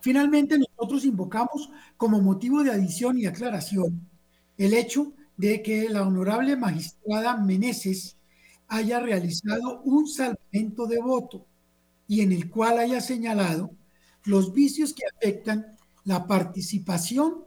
Finalmente, 0.00 0.58
nosotros 0.58 1.04
invocamos 1.04 1.70
como 1.96 2.20
motivo 2.20 2.62
de 2.62 2.72
adición 2.72 3.18
y 3.18 3.26
aclaración 3.26 4.08
el 4.58 4.74
hecho 4.74 5.12
de 5.36 5.62
que 5.62 5.88
la 5.88 6.02
honorable 6.02 6.56
magistrada 6.56 7.36
Meneses 7.36 8.16
haya 8.68 9.00
realizado 9.00 9.80
un 9.82 10.06
salvamento 10.08 10.86
de 10.86 11.00
voto 11.00 11.46
y 12.06 12.20
en 12.20 12.32
el 12.32 12.50
cual 12.50 12.78
haya 12.78 13.00
señalado 13.00 13.70
los 14.24 14.52
vicios 14.52 14.92
que 14.92 15.04
afectan 15.06 15.76
la 16.04 16.26
participación 16.26 17.44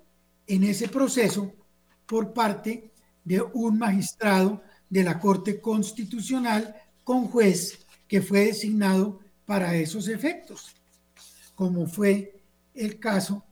en 0.47 0.63
ese 0.63 0.87
proceso 0.87 1.51
por 2.05 2.33
parte 2.33 2.91
de 3.23 3.41
un 3.41 3.77
magistrado 3.77 4.61
de 4.89 5.03
la 5.03 5.19
Corte 5.19 5.59
Constitucional 5.59 6.75
con 7.03 7.27
juez 7.27 7.85
que 8.07 8.21
fue 8.21 8.45
designado 8.45 9.19
para 9.45 9.75
esos 9.75 10.07
efectos, 10.07 10.75
como 11.55 11.87
fue 11.87 12.41
el 12.73 12.99
caso 12.99 13.43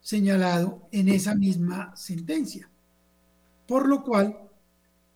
señalado 0.00 0.88
en 0.92 1.08
esa 1.08 1.34
misma 1.34 1.94
sentencia. 1.96 2.68
Por 3.66 3.88
lo 3.88 4.02
cual 4.02 4.38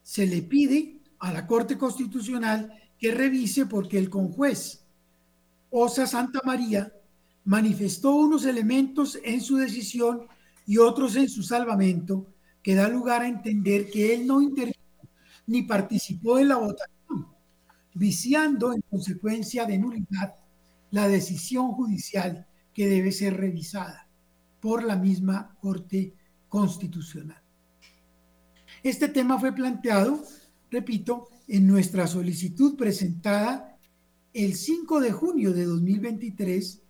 se 0.03 0.27
le 0.27 0.43
pide 0.43 1.01
a 1.19 1.33
la 1.33 1.47
Corte 1.47 1.77
Constitucional 1.77 2.73
que 2.99 3.12
revise 3.12 3.67
porque 3.67 3.99
el 3.99 4.09
conjuez 4.09 4.81
Osa 5.71 6.07
Santa 6.07 6.41
María 6.45 6.93
manifestó 7.49 8.15
unos 8.15 8.45
elementos 8.45 9.19
en 9.25 9.41
su 9.41 9.57
decisión 9.57 10.27
y 10.67 10.77
otros 10.77 11.17
en 11.17 11.31
su 11.31 11.43
salvamento 11.43 12.27
que 12.63 12.75
da 12.75 12.91
lugar 12.91 13.23
a 13.23 13.29
entender 13.29 13.89
que 13.91 14.15
él 14.15 14.27
no 14.27 14.43
intervino 14.43 14.77
ni 15.47 15.63
participó 15.63 16.39
en 16.39 16.49
la 16.49 16.57
votación, 16.57 17.27
viciando 17.95 18.75
en 18.75 18.83
consecuencia 18.91 19.65
de 19.65 19.79
nulidad 19.79 20.35
la 20.91 21.09
decisión 21.09 21.73
judicial 21.73 22.47
que 22.75 22.87
debe 22.87 23.13
ser 23.13 23.39
revisada 23.39 24.07
por 24.61 24.85
la 24.85 24.97
misma 24.97 25.57
Corte 25.59 26.13
Constitucional. 26.51 27.43
Este 28.83 29.09
tema 29.09 29.41
fue 29.41 29.55
planteado, 29.55 30.23
repito, 30.71 31.29
en 31.47 31.67
nuestra 31.67 32.07
solicitud 32.07 32.77
presentada 32.77 33.79
el 34.35 34.55
5 34.55 35.01
de 35.01 35.13
junio 35.13 35.55
de 35.55 35.65
2023 35.65 36.83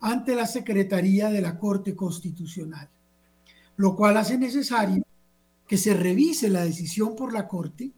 ante 0.00 0.34
la 0.34 0.46
Secretaría 0.46 1.30
de 1.30 1.40
la 1.40 1.58
Corte 1.58 1.94
Constitucional, 1.94 2.88
lo 3.76 3.96
cual 3.96 4.16
hace 4.16 4.38
necesario 4.38 5.04
que 5.66 5.76
se 5.76 5.94
revise 5.94 6.48
la 6.48 6.64
decisión 6.64 7.16
por 7.16 7.32
la 7.32 7.48
Corte 7.48 7.90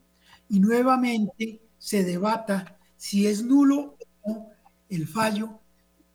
y 0.48 0.60
nuevamente 0.60 1.60
se 1.78 2.04
debata 2.04 2.78
si 2.96 3.26
es 3.26 3.42
nulo 3.42 3.96
o 4.22 4.30
no 4.30 4.46
el 4.88 5.06
fallo 5.06 5.60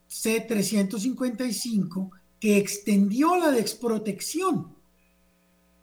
C-355 0.08 2.10
que 2.40 2.58
extendió 2.58 3.36
la 3.36 3.50
desprotección 3.50 4.74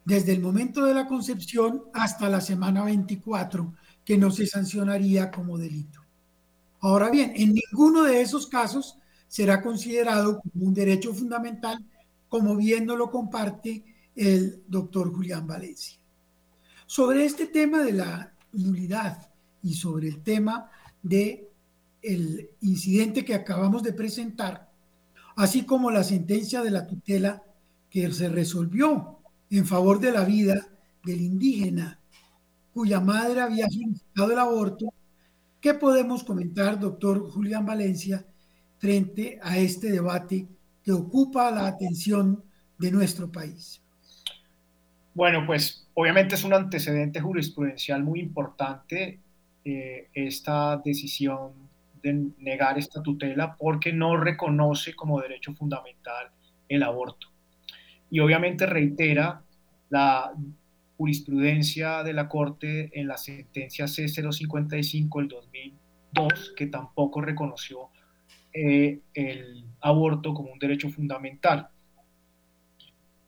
desde 0.06 0.34
el 0.34 0.42
momento 0.42 0.86
de 0.86 0.94
la 0.94 1.08
concepción 1.08 1.86
hasta 1.94 2.30
la 2.30 2.42
semana 2.42 2.84
24, 2.84 3.74
que 4.04 4.18
no 4.18 4.32
se 4.32 4.48
sancionaría 4.48 5.32
como 5.32 5.58
delito. 5.58 6.02
Ahora 6.80 7.10
bien, 7.10 7.34
en 7.36 7.54
ninguno 7.54 8.04
de 8.04 8.22
esos 8.22 8.48
casos 8.48 8.98
será 9.32 9.62
considerado 9.62 10.41
como 10.41 10.65
un 10.65 10.74
derecho 10.74 11.13
fundamental, 11.13 11.82
como 12.28 12.58
bien 12.58 12.86
no 12.86 12.98
lo 12.98 13.10
comparte 13.10 13.82
el 14.13 14.62
doctor 14.67 15.10
Julián 15.10 15.48
Valencia. 15.48 15.98
Sobre 16.86 17.24
este 17.24 17.48
tema 17.48 17.82
de 17.82 17.94
la 17.94 18.34
nulidad 18.52 19.30
y 19.63 19.76
sobre 19.76 20.10
el 20.10 20.22
tema 20.22 20.70
de 21.02 21.50
el 22.02 22.50
incidente 22.60 23.24
que 23.24 23.34
acabamos 23.34 23.84
de 23.84 23.94
presentar, 23.94 24.70
así 25.38 25.63
como 25.63 25.91
la 25.91 26.04
sentencia 26.04 26.62
de 26.62 26.72
la 26.72 26.86
tutela 26.86 27.41
que 27.89 28.12
se 28.12 28.28
resolvió 28.28 29.20
en 29.50 29.65
favor 29.65 30.02
de 30.02 30.12
la 30.12 30.26
vida 30.26 30.67
del 31.06 31.22
indígena 31.22 31.98
cuya 32.74 33.00
madre 33.00 33.39
había 33.39 33.70
solicitado 33.70 34.34
el 34.34 34.39
aborto, 34.39 34.94
¿qué 35.62 35.74
podemos 35.74 36.26
comentar, 36.26 36.78
doctor 36.78 37.32
Julián 37.32 37.65
Valencia, 37.65 38.26
frente 38.82 39.39
a 39.44 39.60
este 39.60 39.91
debate 39.91 40.48
que 40.84 40.91
ocupa 40.91 41.52
la 41.52 41.67
atención 41.67 42.44
de 42.80 42.91
nuestro 42.91 43.32
país? 43.32 43.80
Bueno, 45.13 45.46
pues 45.46 45.88
obviamente 45.94 46.34
es 46.34 46.44
un 46.44 46.54
antecedente 46.54 47.22
jurisprudencial 47.22 48.04
muy 48.04 48.20
importante 48.20 49.20
eh, 49.63 50.08
esta 50.15 50.82
decisión 50.84 51.52
de 52.02 52.32
negar 52.39 52.80
esta 52.80 53.04
tutela 53.04 53.56
porque 53.56 53.94
no 53.94 54.17
reconoce 54.17 54.96
como 54.96 55.22
derecho 55.22 55.54
fundamental 55.54 56.32
el 56.67 56.82
aborto. 56.82 57.28
Y 58.10 58.20
obviamente 58.20 58.65
reitera 58.65 59.44
la 59.89 60.34
jurisprudencia 60.98 62.02
de 62.02 62.13
la 62.13 62.28
Corte 62.28 62.89
en 63.00 63.08
la 63.08 63.17
sentencia 63.17 63.86
C055 63.86 65.20
del 65.20 65.28
2002, 65.28 66.54
que 66.58 66.65
tampoco 66.65 67.22
reconoció 67.22 67.91
eh, 68.54 69.00
el 69.14 69.66
aborto 69.82 70.34
como 70.34 70.52
un 70.52 70.60
derecho 70.60 70.90
fundamental. 70.90 71.70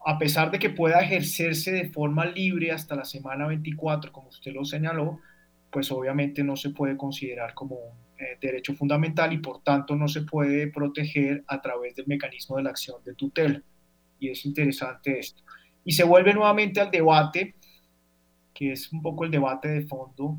A 0.05 0.17
pesar 0.17 0.51
de 0.51 0.59
que 0.59 0.69
pueda 0.69 0.99
ejercerse 0.99 1.71
de 1.71 1.89
forma 1.89 2.25
libre 2.25 2.71
hasta 2.71 2.95
la 2.95 3.05
semana 3.05 3.47
24, 3.47 4.11
como 4.11 4.29
usted 4.29 4.53
lo 4.53 4.65
señaló, 4.65 5.19
pues 5.71 5.91
obviamente 5.91 6.43
no 6.43 6.55
se 6.55 6.69
puede 6.69 6.97
considerar 6.97 7.53
como 7.53 7.75
un 7.75 7.97
eh, 8.19 8.37
derecho 8.39 8.75
fundamental 8.75 9.33
y 9.33 9.39
por 9.39 9.63
tanto 9.63 9.95
no 9.95 10.07
se 10.07 10.21
puede 10.21 10.67
proteger 10.67 11.43
a 11.47 11.61
través 11.61 11.95
del 11.95 12.05
mecanismo 12.07 12.57
de 12.57 12.63
la 12.63 12.69
acción 12.69 13.03
de 13.03 13.15
tutela. 13.15 13.61
Y 14.19 14.29
es 14.29 14.45
interesante 14.45 15.19
esto. 15.19 15.41
Y 15.85 15.93
se 15.93 16.03
vuelve 16.03 16.33
nuevamente 16.33 16.79
al 16.79 16.91
debate, 16.91 17.55
que 18.53 18.73
es 18.73 18.91
un 18.93 19.01
poco 19.01 19.25
el 19.25 19.31
debate 19.31 19.69
de 19.69 19.81
fondo, 19.81 20.37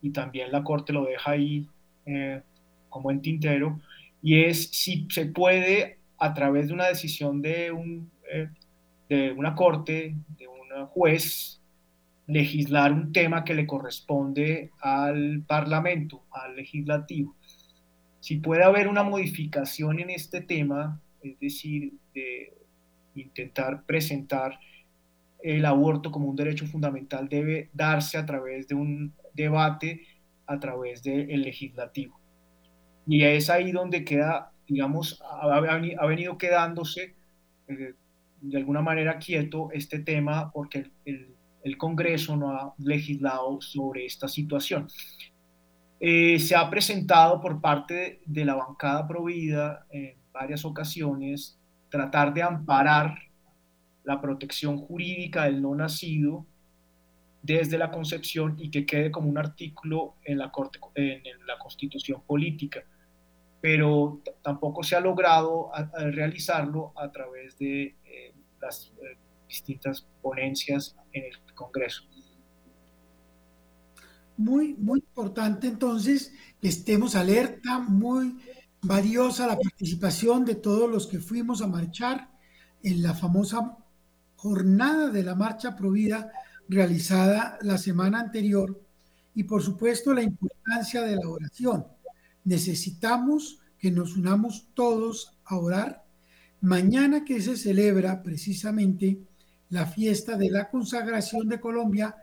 y 0.00 0.10
también 0.10 0.52
la 0.52 0.62
Corte 0.62 0.92
lo 0.92 1.04
deja 1.04 1.32
ahí 1.32 1.68
eh, 2.06 2.42
como 2.88 3.10
en 3.10 3.20
tintero, 3.20 3.80
y 4.26 4.42
es 4.42 4.70
si 4.72 5.06
se 5.08 5.26
puede, 5.26 6.00
a 6.18 6.34
través 6.34 6.66
de 6.66 6.74
una 6.74 6.88
decisión 6.88 7.40
de, 7.42 7.70
un, 7.70 8.10
eh, 8.28 8.48
de 9.08 9.30
una 9.30 9.54
corte, 9.54 10.16
de 10.36 10.48
un 10.48 10.86
juez, 10.86 11.60
legislar 12.26 12.92
un 12.92 13.12
tema 13.12 13.44
que 13.44 13.54
le 13.54 13.68
corresponde 13.68 14.72
al 14.80 15.44
Parlamento, 15.46 16.24
al 16.32 16.56
legislativo. 16.56 17.36
Si 18.18 18.38
puede 18.38 18.64
haber 18.64 18.88
una 18.88 19.04
modificación 19.04 20.00
en 20.00 20.10
este 20.10 20.40
tema, 20.40 21.00
es 21.22 21.38
decir, 21.38 21.92
de 22.12 22.52
intentar 23.14 23.84
presentar 23.84 24.58
el 25.40 25.64
aborto 25.64 26.10
como 26.10 26.26
un 26.26 26.34
derecho 26.34 26.66
fundamental, 26.66 27.28
debe 27.28 27.70
darse 27.72 28.18
a 28.18 28.26
través 28.26 28.66
de 28.66 28.74
un 28.74 29.12
debate 29.34 30.04
a 30.48 30.58
través 30.58 31.04
del 31.04 31.42
legislativo. 31.42 32.25
Y 33.06 33.22
es 33.22 33.48
ahí 33.50 33.70
donde 33.70 34.04
queda, 34.04 34.52
digamos, 34.66 35.22
ha, 35.22 35.60
venido 36.06 36.36
quedándose 36.36 37.14
eh, 37.68 37.94
de 38.40 38.56
alguna 38.56 38.82
manera 38.82 39.18
quieto 39.18 39.68
este 39.72 40.00
tema 40.00 40.50
porque 40.52 40.90
el, 41.04 41.34
Congreso 41.78 42.36
no 42.36 42.52
ha 42.52 42.74
legislado 42.78 43.60
sobre 43.60 44.06
esta 44.06 44.28
situación. 44.28 44.86
Eh, 45.98 46.38
se 46.38 46.54
ha 46.54 46.70
presentado 46.70 47.40
por 47.40 47.60
parte 47.60 48.20
de 48.24 48.44
la 48.44 48.54
bancada 48.54 49.08
provida 49.08 49.84
en 49.90 50.14
varias 50.32 50.64
ocasiones 50.64 51.58
tratar 51.88 52.32
de 52.32 52.42
amparar 52.42 53.18
la 54.04 54.20
protección 54.20 54.78
jurídica 54.78 55.46
del 55.46 55.60
no 55.60 55.74
nacido 55.74 56.46
desde 57.42 57.78
la 57.78 57.90
concepción 57.90 58.54
y 58.60 58.70
que 58.70 58.86
quede 58.86 59.10
como 59.10 59.28
un 59.28 59.38
artículo 59.38 60.14
en 60.24 60.38
la, 60.38 60.52
corte, 60.52 60.78
en 60.94 61.46
la 61.48 61.58
constitución 61.58 62.22
política 62.24 62.84
pero 63.66 64.22
tampoco 64.42 64.84
se 64.84 64.94
ha 64.94 65.00
logrado 65.00 65.72
realizarlo 66.12 66.92
a 66.94 67.10
través 67.10 67.58
de 67.58 67.96
eh, 68.04 68.32
las 68.60 68.92
eh, 69.02 69.18
distintas 69.48 70.06
ponencias 70.22 70.94
en 71.12 71.24
el 71.24 71.52
Congreso. 71.52 72.04
Muy, 74.36 74.74
muy 74.74 75.00
importante 75.00 75.66
entonces 75.66 76.32
que 76.62 76.68
estemos 76.68 77.16
alerta, 77.16 77.80
muy 77.80 78.36
valiosa 78.82 79.48
la 79.48 79.58
participación 79.58 80.44
de 80.44 80.54
todos 80.54 80.88
los 80.88 81.08
que 81.08 81.18
fuimos 81.18 81.60
a 81.60 81.66
marchar 81.66 82.30
en 82.84 83.02
la 83.02 83.14
famosa 83.14 83.78
jornada 84.36 85.10
de 85.10 85.24
la 85.24 85.34
marcha 85.34 85.74
provida 85.74 86.30
realizada 86.68 87.58
la 87.62 87.78
semana 87.78 88.20
anterior 88.20 88.80
y 89.34 89.42
por 89.42 89.60
supuesto 89.60 90.14
la 90.14 90.22
importancia 90.22 91.02
de 91.02 91.16
la 91.16 91.28
oración 91.28 91.95
necesitamos 92.46 93.58
que 93.78 93.90
nos 93.90 94.16
unamos 94.16 94.68
todos 94.72 95.36
a 95.44 95.56
orar. 95.56 96.04
Mañana 96.62 97.24
que 97.24 97.42
se 97.42 97.56
celebra 97.58 98.22
precisamente 98.22 99.18
la 99.68 99.84
fiesta 99.84 100.38
de 100.38 100.50
la 100.50 100.70
consagración 100.70 101.48
de 101.48 101.60
Colombia 101.60 102.16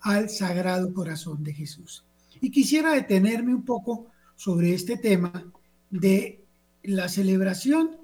al 0.00 0.30
Sagrado 0.30 0.94
Corazón 0.94 1.42
de 1.42 1.52
Jesús. 1.52 2.04
Y 2.40 2.50
quisiera 2.50 2.92
detenerme 2.92 3.54
un 3.54 3.64
poco 3.64 4.06
sobre 4.36 4.72
este 4.74 4.96
tema 4.96 5.50
de 5.90 6.44
la 6.84 7.08
celebración 7.08 7.98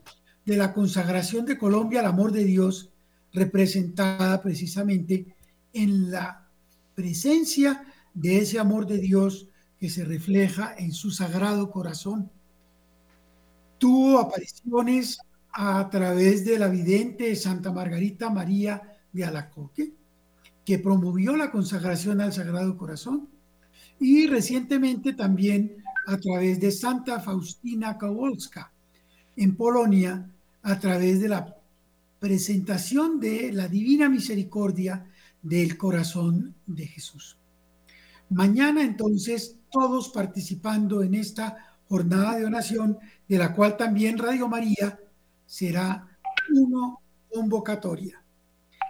de 0.46 0.56
la 0.56 0.72
consagración 0.72 1.44
de 1.44 1.58
Colombia 1.58 2.00
al 2.00 2.06
amor 2.06 2.32
de 2.32 2.44
Dios, 2.44 2.90
representada 3.32 4.40
precisamente 4.40 5.26
en 5.72 6.10
la 6.10 6.48
presencia 6.94 7.84
de 8.14 8.38
ese 8.38 8.58
amor 8.58 8.86
de 8.86 8.98
Dios 8.98 9.48
que 9.78 9.90
se 9.90 10.04
refleja 10.04 10.74
en 10.76 10.92
su 10.92 11.10
sagrado 11.10 11.70
corazón. 11.70 12.30
Tuvo 13.78 14.18
apariciones 14.18 15.18
a 15.52 15.88
través 15.90 16.44
de 16.44 16.58
la 16.58 16.68
vidente 16.68 17.34
Santa 17.36 17.72
Margarita 17.72 18.30
María 18.30 18.82
de 19.12 19.24
Alacoque, 19.24 19.92
que 20.64 20.78
promovió 20.78 21.36
la 21.36 21.50
consagración 21.50 22.20
al 22.20 22.32
Sagrado 22.32 22.76
Corazón, 22.76 23.28
y 24.00 24.26
recientemente 24.26 25.14
también 25.14 25.82
a 26.06 26.18
través 26.18 26.60
de 26.60 26.70
Santa 26.70 27.20
Faustina 27.20 27.96
Kowalska 27.96 28.72
en 29.36 29.56
Polonia, 29.56 30.28
a 30.62 30.78
través 30.78 31.20
de 31.20 31.28
la 31.28 31.56
presentación 32.18 33.20
de 33.20 33.52
la 33.52 33.68
Divina 33.68 34.08
Misericordia 34.08 35.06
del 35.42 35.76
Corazón 35.76 36.54
de 36.66 36.86
Jesús. 36.86 37.38
Mañana 38.30 38.82
entonces 38.82 39.56
todos 39.70 40.08
participando 40.08 41.02
en 41.02 41.14
esta 41.14 41.56
jornada 41.88 42.36
de 42.36 42.46
oración, 42.46 42.98
de 43.28 43.38
la 43.38 43.54
cual 43.54 43.76
también 43.76 44.18
Radio 44.18 44.48
María 44.48 44.98
será 45.46 46.08
una 46.52 46.96
convocatoria. 47.32 48.22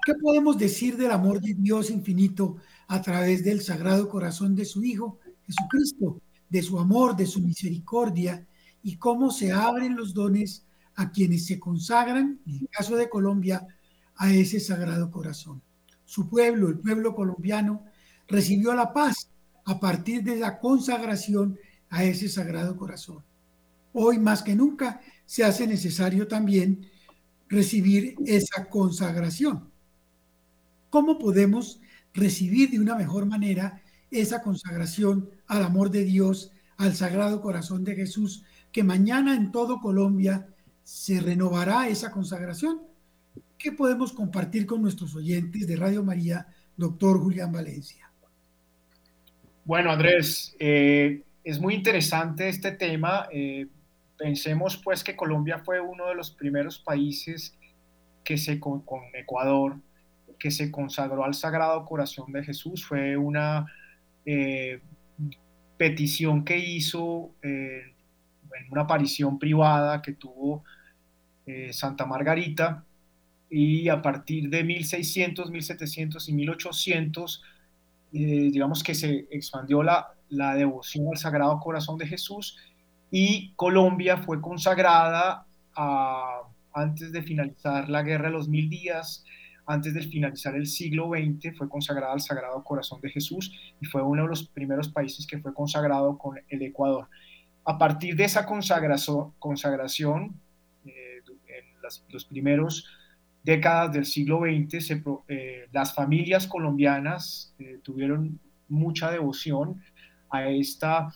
¿Qué 0.04 0.14
podemos 0.14 0.56
decir 0.56 0.96
del 0.96 1.10
amor 1.10 1.40
de 1.40 1.54
Dios 1.54 1.90
infinito 1.90 2.56
a 2.88 3.02
través 3.02 3.44
del 3.44 3.60
sagrado 3.60 4.08
corazón 4.08 4.54
de 4.54 4.64
su 4.64 4.82
Hijo 4.84 5.18
Jesucristo, 5.44 6.20
de 6.48 6.62
su 6.62 6.78
amor, 6.78 7.16
de 7.16 7.26
su 7.26 7.40
misericordia 7.40 8.46
y 8.82 8.96
cómo 8.96 9.30
se 9.30 9.52
abren 9.52 9.96
los 9.96 10.14
dones 10.14 10.64
a 10.94 11.10
quienes 11.10 11.46
se 11.46 11.58
consagran, 11.58 12.40
en 12.46 12.54
el 12.54 12.68
caso 12.70 12.96
de 12.96 13.08
Colombia, 13.08 13.66
a 14.16 14.32
ese 14.32 14.60
sagrado 14.60 15.10
corazón? 15.10 15.60
Su 16.04 16.28
pueblo, 16.28 16.68
el 16.68 16.78
pueblo 16.78 17.14
colombiano, 17.14 17.82
recibió 18.28 18.74
la 18.74 18.92
paz 18.92 19.30
a 19.64 19.80
partir 19.80 20.22
de 20.22 20.36
la 20.36 20.58
consagración 20.58 21.58
a 21.90 22.04
ese 22.04 22.28
sagrado 22.28 22.76
corazón. 22.76 23.22
Hoy 23.92 24.18
más 24.18 24.42
que 24.42 24.54
nunca 24.54 25.00
se 25.24 25.44
hace 25.44 25.66
necesario 25.66 26.28
también 26.28 26.88
recibir 27.48 28.16
esa 28.26 28.68
consagración. 28.68 29.70
¿Cómo 30.90 31.18
podemos 31.18 31.80
recibir 32.14 32.70
de 32.70 32.80
una 32.80 32.94
mejor 32.94 33.26
manera 33.26 33.82
esa 34.10 34.42
consagración 34.42 35.30
al 35.46 35.62
amor 35.62 35.90
de 35.90 36.04
Dios, 36.04 36.52
al 36.76 36.94
sagrado 36.94 37.40
corazón 37.40 37.84
de 37.84 37.94
Jesús, 37.94 38.44
que 38.72 38.84
mañana 38.84 39.34
en 39.34 39.50
todo 39.50 39.80
Colombia 39.80 40.48
se 40.84 41.20
renovará 41.20 41.88
esa 41.88 42.10
consagración? 42.10 42.82
¿Qué 43.58 43.72
podemos 43.72 44.12
compartir 44.12 44.66
con 44.66 44.82
nuestros 44.82 45.14
oyentes 45.14 45.66
de 45.66 45.76
Radio 45.76 46.04
María, 46.04 46.46
doctor 46.76 47.20
Julián 47.20 47.52
Valencia? 47.52 48.10
Bueno, 49.66 49.90
Andrés, 49.90 50.54
eh, 50.60 51.22
es 51.42 51.58
muy 51.58 51.74
interesante 51.74 52.48
este 52.48 52.70
tema. 52.70 53.26
Eh, 53.32 53.66
pensemos 54.16 54.76
pues 54.76 55.02
que 55.02 55.16
Colombia 55.16 55.58
fue 55.58 55.80
uno 55.80 56.06
de 56.06 56.14
los 56.14 56.30
primeros 56.30 56.78
países 56.78 57.52
que 58.22 58.38
se, 58.38 58.60
con, 58.60 58.84
Ecuador, 59.12 59.80
que 60.38 60.52
se 60.52 60.70
consagró 60.70 61.24
al 61.24 61.34
Sagrado 61.34 61.84
Corazón 61.84 62.30
de 62.30 62.44
Jesús. 62.44 62.86
Fue 62.86 63.16
una 63.16 63.66
eh, 64.24 64.78
petición 65.76 66.44
que 66.44 66.58
hizo 66.58 67.32
en 67.42 67.92
una 68.70 68.82
aparición 68.82 69.36
privada 69.36 70.00
que 70.00 70.12
tuvo 70.12 70.62
Santa 71.72 72.06
Margarita 72.06 72.84
y 73.50 73.88
a 73.88 74.00
partir 74.00 74.48
de 74.48 74.62
1600, 74.62 75.50
1700 75.50 76.28
y 76.28 76.32
1800 76.34 77.42
digamos 78.10 78.82
que 78.82 78.94
se 78.94 79.26
expandió 79.30 79.82
la, 79.82 80.08
la 80.28 80.54
devoción 80.54 81.08
al 81.08 81.18
Sagrado 81.18 81.58
Corazón 81.60 81.98
de 81.98 82.06
Jesús 82.06 82.56
y 83.10 83.52
Colombia 83.54 84.18
fue 84.18 84.40
consagrada 84.40 85.46
antes 86.72 87.12
de 87.12 87.22
finalizar 87.22 87.88
la 87.88 88.02
Guerra 88.02 88.26
de 88.26 88.32
los 88.32 88.48
Mil 88.48 88.68
Días 88.68 89.24
antes 89.66 89.94
del 89.94 90.08
finalizar 90.08 90.54
el 90.54 90.66
siglo 90.66 91.10
XX, 91.10 91.56
fue 91.56 91.68
consagrada 91.68 92.12
al 92.12 92.20
Sagrado 92.20 92.62
Corazón 92.62 93.00
de 93.00 93.10
Jesús 93.10 93.52
y 93.80 93.86
fue 93.86 94.00
uno 94.00 94.22
de 94.22 94.28
los 94.28 94.48
primeros 94.48 94.88
países 94.88 95.26
que 95.26 95.38
fue 95.38 95.52
consagrado 95.52 96.16
con 96.16 96.40
el 96.48 96.62
Ecuador. 96.62 97.08
A 97.64 97.76
partir 97.76 98.14
de 98.14 98.24
esa 98.24 98.46
consagración, 98.46 99.32
consagración 99.40 100.40
eh, 100.84 101.20
en 101.48 101.64
los 102.10 102.24
primeros 102.26 102.86
décadas 103.46 103.92
del 103.92 104.04
siglo 104.04 104.40
XX, 104.40 104.90
eh, 105.28 105.68
las 105.72 105.94
familias 105.94 106.48
colombianas 106.48 107.54
eh, 107.60 107.78
tuvieron 107.82 108.40
mucha 108.68 109.10
devoción 109.10 109.80
a 110.28 110.48
esta 110.48 111.14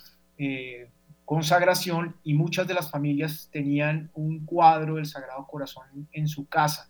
consagración 1.26 2.16
y 2.24 2.32
muchas 2.34 2.66
de 2.66 2.74
las 2.74 2.90
familias 2.90 3.50
tenían 3.52 4.10
un 4.14 4.46
cuadro 4.46 4.94
del 4.94 5.06
Sagrado 5.06 5.46
Corazón 5.46 6.08
en 6.12 6.28
su 6.28 6.48
casa. 6.48 6.88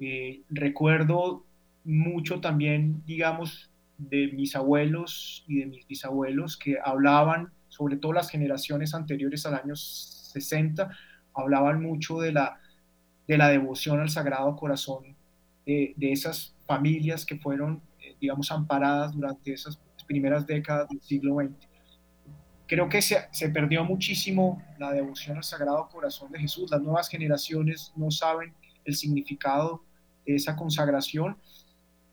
Eh, 0.00 0.42
recuerdo 0.48 1.44
mucho 1.84 2.40
también, 2.40 3.02
digamos, 3.04 3.70
de 3.98 4.28
mis 4.32 4.56
abuelos 4.56 5.44
y 5.46 5.58
de 5.58 5.66
mis 5.66 5.86
bisabuelos 5.86 6.56
que 6.56 6.78
hablaban, 6.82 7.52
sobre 7.68 7.96
todo 7.96 8.12
las 8.12 8.30
generaciones 8.30 8.94
anteriores 8.94 9.44
al 9.44 9.54
año 9.54 9.76
60, 9.76 10.90
hablaban 11.34 11.82
mucho 11.82 12.18
de 12.18 12.32
la, 12.32 12.58
de 13.30 13.38
la 13.38 13.48
devoción 13.48 14.00
al 14.00 14.10
Sagrado 14.10 14.56
Corazón 14.56 15.14
de, 15.64 15.94
esas 16.00 16.52
familias 16.66 17.24
que 17.24 17.36
fueron, 17.36 17.80
eh, 18.00 18.16
digamos, 18.20 18.50
amparadas 18.50 19.14
durante 19.14 19.52
esas 19.52 19.78
primeras 20.04 20.44
décadas 20.48 20.88
del 20.88 21.00
siglo 21.00 21.36
XX 21.36 21.68
creo 22.66 22.88
que 22.88 23.00
se, 23.02 23.16
se, 23.30 23.48
perdió 23.50 23.84
muchísimo 23.84 24.60
la 24.78 24.92
devoción 24.92 25.36
al 25.36 25.44
Sagrado 25.44 25.88
Corazón 25.88 26.32
de 26.32 26.40
Jesús. 26.40 26.70
Las 26.70 26.80
nuevas 26.82 27.08
generaciones 27.08 27.92
no 27.96 28.10
saben 28.10 28.52
el 28.84 28.94
significado 28.94 29.84
de 30.26 30.34
esa 30.34 30.56
consagración 30.56 31.36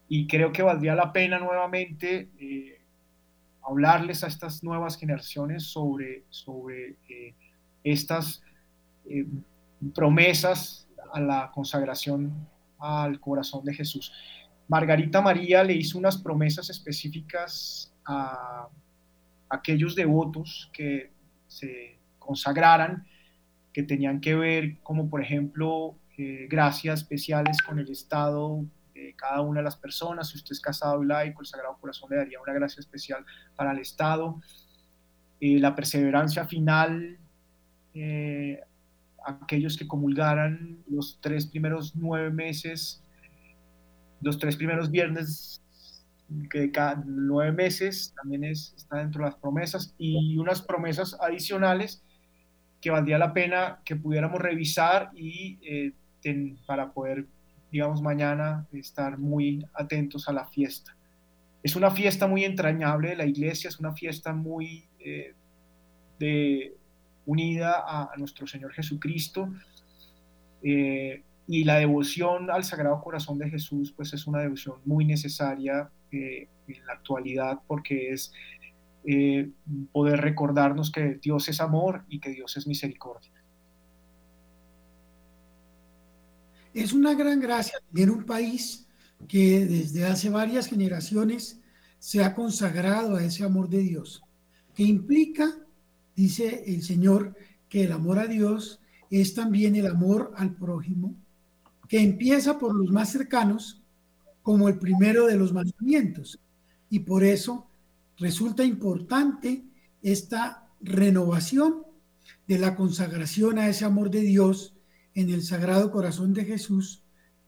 y 0.08 0.28
creo 0.28 0.52
que 0.52 0.62
valdría 0.62 0.94
la 0.94 1.14
pena 1.14 1.40
nuevamente 1.40 2.30
eh, 2.40 2.82
hablarles 3.64 4.24
a 4.24 4.28
estas 4.28 4.64
nuevas 4.64 4.98
generaciones 4.98 5.64
sobre, 5.64 6.26
sobre 6.30 6.96
eh, 7.10 7.36
estas 7.84 8.42
promesas 9.94 10.87
a 11.14 11.20
la 11.20 11.52
consagración 11.54 12.48
al 12.80 13.20
corazón 13.20 13.66
de 13.66 13.74
Jesús. 13.74 14.12
Margarita 14.68 15.22
María 15.22 15.64
le 15.64 15.74
hizo 15.74 15.98
unas 15.98 16.18
promesas 16.18 16.70
específicas 16.70 17.94
a 18.06 18.68
aquellos 19.50 19.96
devotos 19.96 20.70
que 20.74 21.12
se 21.48 21.98
consagraran, 22.20 23.06
que 23.72 23.84
tenían 23.84 24.20
que 24.20 24.36
ver 24.36 24.78
como 24.84 25.10
por 25.10 25.22
ejemplo 25.22 25.96
eh, 26.18 26.48
gracias 26.50 27.02
especiales 27.02 27.62
con 27.62 27.80
el 27.80 27.90
estado 27.90 28.66
de 28.94 29.14
cada 29.16 29.42
una 29.42 29.60
de 29.60 29.64
las 29.64 29.76
personas, 29.76 30.30
si 30.30 30.38
usted 30.38 30.54
es 30.54 30.60
casado 30.60 31.04
y 31.04 31.06
laico, 31.06 31.42
el 31.42 31.48
Sagrado 31.48 31.78
Corazón 31.80 32.10
le 32.10 32.18
daría 32.18 32.42
una 32.42 32.54
gracia 32.54 32.80
especial 32.80 33.24
para 33.56 33.72
el 33.72 33.80
estado, 33.80 34.42
eh, 35.40 35.60
la 35.60 35.76
perseverancia 35.76 36.46
final, 36.46 37.20
eh, 37.94 38.60
aquellos 39.28 39.78
que 39.78 39.88
comulgaran 39.88 40.84
los 40.90 41.20
tres 41.22 41.46
primeros 41.46 41.96
nueve 41.96 42.30
meses, 42.30 43.04
los 44.22 44.38
tres 44.38 44.56
primeros 44.56 44.90
viernes 44.90 45.62
que 46.50 46.72
cada 46.72 47.02
nueve 47.06 47.52
meses 47.52 48.14
también 48.16 48.44
es, 48.44 48.74
está 48.76 48.98
dentro 48.98 49.24
de 49.24 49.30
las 49.30 49.40
promesas 49.40 49.94
y 49.98 50.38
unas 50.38 50.62
promesas 50.62 51.16
adicionales 51.22 52.04
que 52.82 52.90
valdría 52.90 53.18
la 53.18 53.34
pena 53.34 53.80
que 53.86 53.96
pudiéramos 53.96 54.40
revisar 54.42 55.12
y 55.16 55.58
eh, 55.62 55.94
para 56.66 56.92
poder, 56.92 57.26
digamos, 57.72 58.02
mañana 58.02 58.68
estar 58.74 59.18
muy 59.18 59.66
atentos 59.74 60.28
a 60.28 60.34
la 60.34 60.46
fiesta. 60.46 60.96
Es 61.64 61.76
una 61.76 61.92
fiesta 61.92 62.28
muy 62.28 62.44
entrañable 62.44 63.10
de 63.10 63.16
la 63.16 63.26
iglesia, 63.26 63.70
es 63.70 63.80
una 63.80 63.94
fiesta 63.94 64.34
muy 64.34 64.86
eh, 65.00 65.34
de, 66.20 66.76
unida 67.28 67.84
a, 67.86 68.18
nuestro 68.18 68.48
Señor 68.48 68.74
Jesucristo. 68.74 69.54
Eh, 70.64 71.24
y 71.48 71.64
la 71.64 71.76
devoción 71.76 72.50
al 72.50 72.64
Sagrado 72.64 73.00
Corazón 73.02 73.38
de 73.38 73.50
Jesús, 73.50 73.94
pues 73.96 74.12
es 74.14 74.26
una 74.26 74.40
devoción 74.40 74.78
muy 74.86 75.06
necesaria 75.06 75.90
eh, 76.12 76.50
en 76.68 76.86
la 76.86 76.94
actualidad 76.94 77.60
porque 77.68 78.12
es 78.12 78.34
eh, 79.06 79.50
poder 79.94 80.20
recordarnos 80.20 80.92
que 80.92 81.20
Dios 81.22 81.48
es 81.48 81.62
amor 81.62 82.04
y 82.10 82.20
que 82.20 82.32
Dios 82.32 82.58
es 82.58 82.68
misericordia. 82.68 83.32
Es 86.74 86.92
una 86.92 87.14
gran 87.14 87.40
gracia 87.40 87.80
en 87.96 88.10
un 88.10 88.26
país 88.26 88.88
que 89.28 89.66
desde 89.66 90.06
hace 90.06 90.30
varias 90.30 90.68
generaciones 90.68 91.62
se 92.00 92.24
ha 92.24 92.36
consagrado 92.36 93.16
a 93.16 93.24
ese 93.24 93.44
amor 93.44 93.70
de 93.70 93.80
Dios, 93.80 94.22
que 94.76 94.84
implica, 94.84 95.46
dice 96.18 96.64
el 96.66 96.84
Señor, 96.84 97.36
que 97.70 97.86
el 97.86 97.94
amor 97.94 98.20
a 98.20 98.28
Dios 98.28 98.82
es 99.10 99.34
también 99.34 99.76
el 99.76 99.88
amor 99.88 100.34
al 100.36 100.56
prójimo 100.56 101.16
que 101.88 102.02
empieza 102.02 102.58
por 102.58 102.76
los 102.76 102.92
más 102.92 103.12
cercanos 103.12 103.82
como 104.42 104.68
el 104.68 104.78
primero 104.78 105.28
de 105.28 105.38
los 105.38 105.54
mandamientos. 105.54 106.40
Y 106.90 107.00
por 107.00 107.24
eso 107.24 107.68
resulta 108.18 108.64
importante 108.64 109.64
esta 110.02 110.68
renovación 110.82 111.84
de 112.48 112.60
la 112.60 112.76
consagración 112.76 113.58
a 113.58 113.70
ese 113.70 113.86
amor 113.86 114.10
de 114.10 114.22
Dios 114.22 114.76
en 115.14 115.30
el 115.30 115.44
Sagrado 115.44 115.92
Corazón 115.92 116.34
de 116.34 116.46
Jesús 116.46 117.04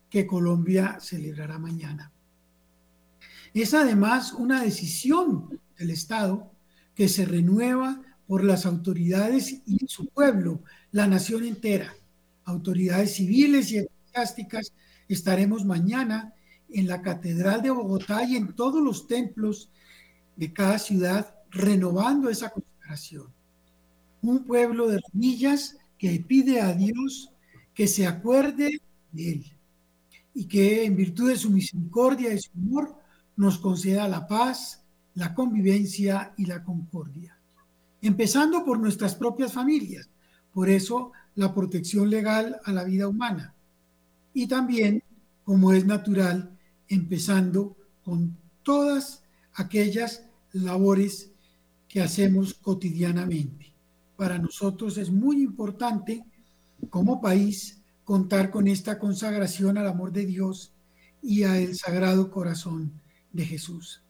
que 0.10 0.26
Colombia 0.26 1.00
celebrará 1.02 1.60
mañana. 1.60 2.12
Es 3.54 3.74
además 3.74 4.34
una 4.34 4.64
decisión 4.64 5.60
del 5.78 5.92
Estado 5.92 6.52
que 6.96 7.10
se 7.10 7.26
renueva 7.26 8.02
por 8.30 8.44
las 8.44 8.68
autoridades 8.68 9.64
y 9.66 9.80
su 9.88 10.06
pueblo, 10.06 10.62
la 10.92 11.08
nación 11.08 11.46
entera, 11.46 11.96
autoridades 12.46 13.16
civiles 13.16 13.72
y 13.72 13.84
estaremos 15.08 15.66
mañana 15.66 16.36
en 16.70 16.88
la 16.88 17.02
Catedral 17.02 17.64
de 17.64 17.72
Bogotá 17.72 18.24
y 18.26 18.36
en 18.36 18.54
todos 18.54 18.84
los 18.84 19.08
templos 19.08 19.72
de 20.36 20.54
cada 20.54 20.78
ciudad 20.78 21.34
renovando 21.50 22.30
esa 22.30 22.52
consagración. 22.52 23.34
Un 24.22 24.44
pueblo 24.44 24.88
de 24.90 25.02
rodillas 25.12 25.78
que 25.98 26.20
pide 26.20 26.62
a 26.62 26.74
Dios 26.74 27.32
que 27.74 27.88
se 27.88 28.06
acuerde 28.06 28.80
de 29.12 29.32
él 29.32 29.46
y 30.36 30.46
que 30.46 30.84
en 30.86 30.96
virtud 30.96 31.30
de 31.30 31.36
su 31.36 31.50
misericordia 31.50 32.32
y 32.32 32.38
su 32.38 32.52
amor 32.54 32.96
nos 33.36 33.58
conceda 33.58 34.08
la 34.08 34.28
paz, 34.28 34.84
la 35.16 35.34
convivencia 35.34 36.32
y 36.38 36.46
la 36.46 36.64
concordia. 36.64 37.39
Empezando 38.02 38.64
por 38.64 38.80
nuestras 38.80 39.16
propias 39.16 39.54
familias. 39.54 40.10
Por 40.54 40.70
eso 40.70 41.12
la 41.36 41.54
protección 41.54 42.10
legal 42.10 42.60
a 42.66 42.72
la 42.72 42.84
vida 42.84 43.08
humana 43.08 43.54
y 44.34 44.48
también, 44.48 45.04
como 45.44 45.74
es 45.74 45.86
natural, 45.86 46.58
empezando 46.88 47.76
con 48.04 48.38
todas 48.64 49.24
aquellas 49.54 50.24
labores 50.54 51.32
que 51.88 52.02
hacemos 52.02 52.54
cotidianamente. 52.54 53.74
Para 54.16 54.38
nosotros 54.38 54.98
es 54.98 55.10
muy 55.10 55.42
importante 55.42 56.24
como 56.90 57.22
país 57.22 57.80
contar 58.04 58.50
con 58.52 58.68
esta 58.68 59.00
consagración 59.00 59.78
al 59.78 59.88
amor 59.88 60.12
de 60.12 60.26
Dios 60.26 60.72
y 61.22 61.44
al 61.44 61.76
Sagrado 61.76 62.32
Corazón 62.32 62.92
de 63.34 63.46
Jesús. 63.46 64.02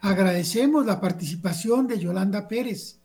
Agradecemos 0.00 0.86
la 0.86 1.00
participación 1.00 1.86
de 1.86 1.98
Yolanda 1.98 2.48
Pérez, 2.48 2.98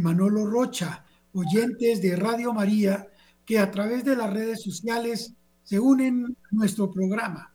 Manolo 0.00 0.46
Rocha, 0.46 1.04
oyentes 1.32 2.00
de 2.00 2.16
Radio 2.16 2.52
María, 2.52 3.08
que 3.44 3.58
a 3.58 3.70
través 3.70 4.04
de 4.04 4.16
las 4.16 4.32
redes 4.32 4.62
sociales 4.62 5.34
se 5.62 5.78
unen 5.78 6.36
a 6.50 6.54
nuestro 6.54 6.90
programa. 6.90 7.52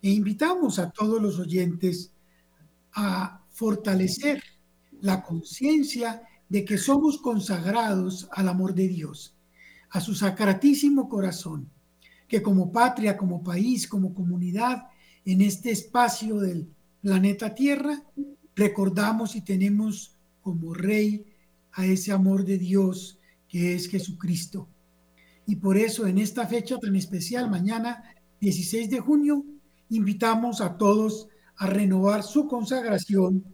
E 0.00 0.10
invitamos 0.10 0.78
a 0.78 0.90
todos 0.90 1.20
los 1.20 1.38
oyentes 1.38 2.12
a 2.92 3.42
fortalecer 3.50 4.42
la 5.00 5.22
conciencia 5.22 6.22
de 6.48 6.64
que 6.64 6.78
somos 6.78 7.18
consagrados 7.18 8.28
al 8.32 8.48
amor 8.48 8.74
de 8.74 8.88
Dios, 8.88 9.34
a 9.90 10.00
su 10.00 10.14
sacratísimo 10.14 11.08
corazón, 11.08 11.68
que 12.26 12.42
como 12.42 12.70
patria, 12.70 13.16
como 13.16 13.42
país, 13.42 13.86
como 13.86 14.14
comunidad 14.14 14.88
en 15.24 15.40
este 15.40 15.70
espacio 15.70 16.38
del 16.38 16.68
planeta 17.00 17.54
Tierra, 17.54 18.02
recordamos 18.54 19.36
y 19.36 19.42
tenemos 19.42 20.16
como 20.42 20.74
rey 20.74 21.24
a 21.78 21.86
ese 21.86 22.12
amor 22.12 22.44
de 22.44 22.58
Dios 22.58 23.18
que 23.48 23.74
es 23.74 23.88
Jesucristo 23.88 24.68
y 25.48 25.56
por 25.56 25.78
eso 25.78 26.06
en 26.06 26.18
esta 26.18 26.46
fecha 26.46 26.76
tan 26.78 26.94
especial, 26.94 27.48
mañana 27.48 28.04
16 28.38 28.90
de 28.90 29.00
junio, 29.00 29.46
invitamos 29.88 30.60
a 30.60 30.76
todos 30.76 31.28
a 31.56 31.66
renovar 31.66 32.22
su 32.22 32.46
consagración 32.46 33.46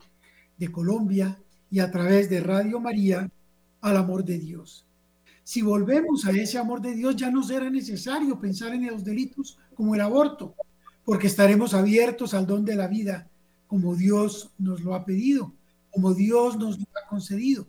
de 0.58 0.72
Colombia 0.72 1.40
y 1.70 1.78
a 1.78 1.92
través 1.92 2.28
de 2.28 2.40
Radio 2.40 2.80
María 2.80 3.30
al 3.80 3.96
amor 3.96 4.24
de 4.24 4.40
Dios. 4.40 4.88
Si 5.44 5.62
volvemos 5.62 6.26
a 6.26 6.32
ese 6.32 6.58
amor 6.58 6.80
de 6.80 6.96
Dios, 6.96 7.14
ya 7.14 7.30
no 7.30 7.44
será 7.44 7.70
necesario 7.70 8.40
pensar 8.40 8.74
en 8.74 8.88
los 8.88 9.04
delitos 9.04 9.56
como 9.76 9.94
el 9.94 10.00
aborto, 10.00 10.56
porque 11.04 11.28
estaremos 11.28 11.74
abiertos 11.74 12.34
al 12.34 12.44
don 12.44 12.64
de 12.64 12.74
la 12.74 12.88
vida, 12.88 13.28
como 13.68 13.94
Dios 13.94 14.50
nos 14.58 14.80
lo 14.80 14.96
ha 14.96 15.04
pedido, 15.04 15.52
como 15.92 16.12
Dios 16.12 16.58
nos 16.58 16.76
lo 16.76 16.86
ha 16.86 17.08
concedido. 17.08 17.68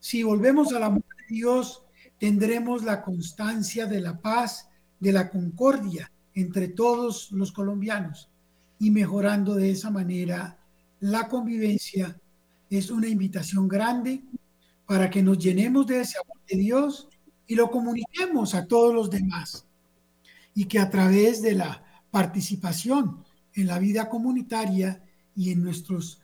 Si 0.00 0.22
volvemos 0.22 0.72
al 0.72 0.82
amor 0.82 1.04
de 1.04 1.34
Dios, 1.34 1.84
tendremos 2.18 2.82
la 2.82 3.02
constancia 3.02 3.84
de 3.84 4.00
la 4.00 4.18
paz, 4.18 4.68
de 4.98 5.12
la 5.12 5.30
concordia 5.30 6.10
entre 6.34 6.68
todos 6.68 7.30
los 7.32 7.52
colombianos 7.52 8.30
y 8.78 8.90
mejorando 8.90 9.54
de 9.54 9.70
esa 9.70 9.90
manera 9.90 10.58
la 11.00 11.28
convivencia. 11.28 12.18
Es 12.70 12.90
una 12.90 13.08
invitación 13.08 13.68
grande 13.68 14.24
para 14.86 15.10
que 15.10 15.22
nos 15.22 15.38
llenemos 15.38 15.86
de 15.86 16.00
ese 16.00 16.16
amor 16.18 16.38
de 16.48 16.56
Dios 16.56 17.08
y 17.46 17.54
lo 17.54 17.70
comuniquemos 17.70 18.54
a 18.54 18.66
todos 18.66 18.94
los 18.94 19.10
demás. 19.10 19.66
Y 20.54 20.64
que 20.64 20.78
a 20.78 20.88
través 20.88 21.42
de 21.42 21.54
la 21.54 21.84
participación 22.10 23.22
en 23.54 23.66
la 23.66 23.78
vida 23.78 24.08
comunitaria 24.08 25.02
y 25.36 25.52
en 25.52 25.62
nuestros 25.62 26.22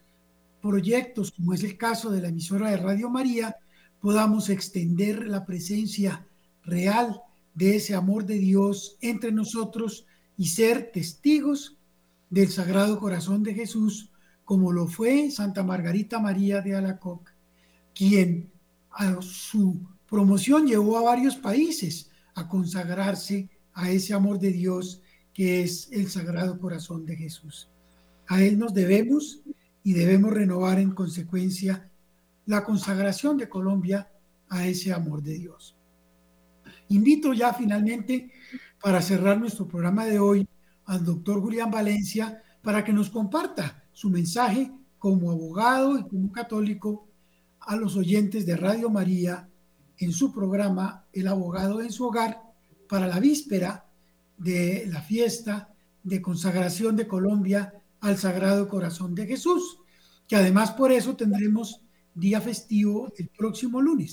proyectos, 0.62 1.30
como 1.32 1.52
es 1.52 1.62
el 1.62 1.76
caso 1.76 2.10
de 2.10 2.22
la 2.22 2.28
emisora 2.28 2.70
de 2.70 2.78
Radio 2.78 3.10
María, 3.10 3.54
podamos 4.00 4.50
extender 4.50 5.26
la 5.26 5.44
presencia 5.44 6.26
real 6.64 7.22
de 7.54 7.76
ese 7.76 7.94
amor 7.94 8.26
de 8.26 8.38
Dios 8.38 8.96
entre 9.00 9.32
nosotros 9.32 10.06
y 10.36 10.48
ser 10.48 10.90
testigos 10.92 11.76
del 12.30 12.48
Sagrado 12.48 12.98
Corazón 12.98 13.42
de 13.42 13.54
Jesús, 13.54 14.10
como 14.44 14.72
lo 14.72 14.86
fue 14.86 15.30
Santa 15.30 15.62
Margarita 15.62 16.20
María 16.20 16.60
de 16.60 16.76
Alacoc, 16.76 17.32
quien 17.94 18.50
a 18.90 19.20
su 19.22 19.80
promoción 20.08 20.66
llevó 20.66 20.98
a 20.98 21.02
varios 21.02 21.36
países 21.36 22.10
a 22.34 22.48
consagrarse 22.48 23.48
a 23.72 23.90
ese 23.90 24.14
amor 24.14 24.38
de 24.38 24.52
Dios 24.52 25.00
que 25.32 25.62
es 25.62 25.88
el 25.92 26.08
Sagrado 26.08 26.58
Corazón 26.58 27.04
de 27.04 27.16
Jesús. 27.16 27.68
A 28.26 28.42
Él 28.42 28.58
nos 28.58 28.72
debemos 28.72 29.40
y 29.82 29.92
debemos 29.92 30.32
renovar 30.32 30.78
en 30.78 30.92
consecuencia 30.92 31.90
la 32.46 32.64
consagración 32.64 33.36
de 33.36 33.48
Colombia 33.48 34.10
a 34.48 34.66
ese 34.66 34.92
amor 34.92 35.22
de 35.22 35.34
Dios. 35.34 35.76
Invito 36.88 37.32
ya 37.32 37.52
finalmente, 37.52 38.32
para 38.80 39.02
cerrar 39.02 39.38
nuestro 39.38 39.66
programa 39.66 40.04
de 40.06 40.18
hoy, 40.18 40.48
al 40.86 41.04
doctor 41.04 41.40
Julián 41.40 41.70
Valencia 41.70 42.42
para 42.62 42.84
que 42.84 42.92
nos 42.92 43.10
comparta 43.10 43.84
su 43.92 44.10
mensaje 44.10 44.72
como 44.98 45.30
abogado 45.30 45.98
y 45.98 46.04
como 46.04 46.32
católico 46.32 47.08
a 47.60 47.76
los 47.76 47.96
oyentes 47.96 48.46
de 48.46 48.56
Radio 48.56 48.90
María 48.90 49.48
en 49.98 50.12
su 50.12 50.32
programa 50.32 51.04
El 51.12 51.28
abogado 51.28 51.80
en 51.80 51.90
su 51.90 52.06
hogar 52.06 52.40
para 52.88 53.06
la 53.06 53.20
víspera 53.20 53.86
de 54.36 54.86
la 54.88 55.00
fiesta 55.02 55.72
de 56.02 56.22
consagración 56.22 56.96
de 56.96 57.08
Colombia 57.08 57.74
al 58.00 58.16
Sagrado 58.16 58.68
Corazón 58.68 59.14
de 59.14 59.26
Jesús, 59.26 59.78
que 60.28 60.36
además 60.36 60.72
por 60.72 60.92
eso 60.92 61.16
tendremos 61.16 61.82
día 62.16 62.40
festivo 62.40 63.12
el 63.18 63.28
próximo 63.28 63.80
lunes. 63.80 64.12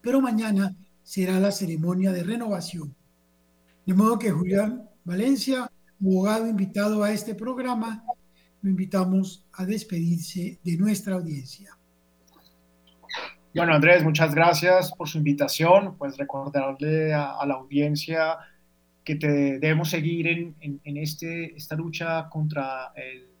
Pero 0.00 0.20
mañana 0.20 0.76
será 1.02 1.40
la 1.40 1.50
ceremonia 1.50 2.12
de 2.12 2.22
renovación. 2.22 2.94
De 3.84 3.94
modo 3.94 4.18
que 4.18 4.30
Julián 4.30 4.88
Valencia, 5.04 5.70
abogado 6.00 6.46
invitado 6.46 7.02
a 7.02 7.12
este 7.12 7.34
programa, 7.34 8.04
lo 8.60 8.70
invitamos 8.70 9.44
a 9.52 9.64
despedirse 9.64 10.58
de 10.62 10.76
nuestra 10.76 11.14
audiencia. 11.14 11.76
Bueno, 13.54 13.72
Andrés, 13.72 14.04
muchas 14.04 14.34
gracias 14.34 14.92
por 14.92 15.08
su 15.08 15.18
invitación. 15.18 15.96
Pues 15.96 16.18
recordarle 16.18 17.14
a, 17.14 17.38
a 17.38 17.46
la 17.46 17.54
audiencia 17.54 18.36
que 19.02 19.14
te, 19.14 19.58
debemos 19.58 19.88
seguir 19.88 20.26
en, 20.26 20.54
en, 20.60 20.96
este, 20.96 21.56
esta 21.56 21.76
lucha 21.76 22.28
contra 22.28 22.92
el, 22.96 23.35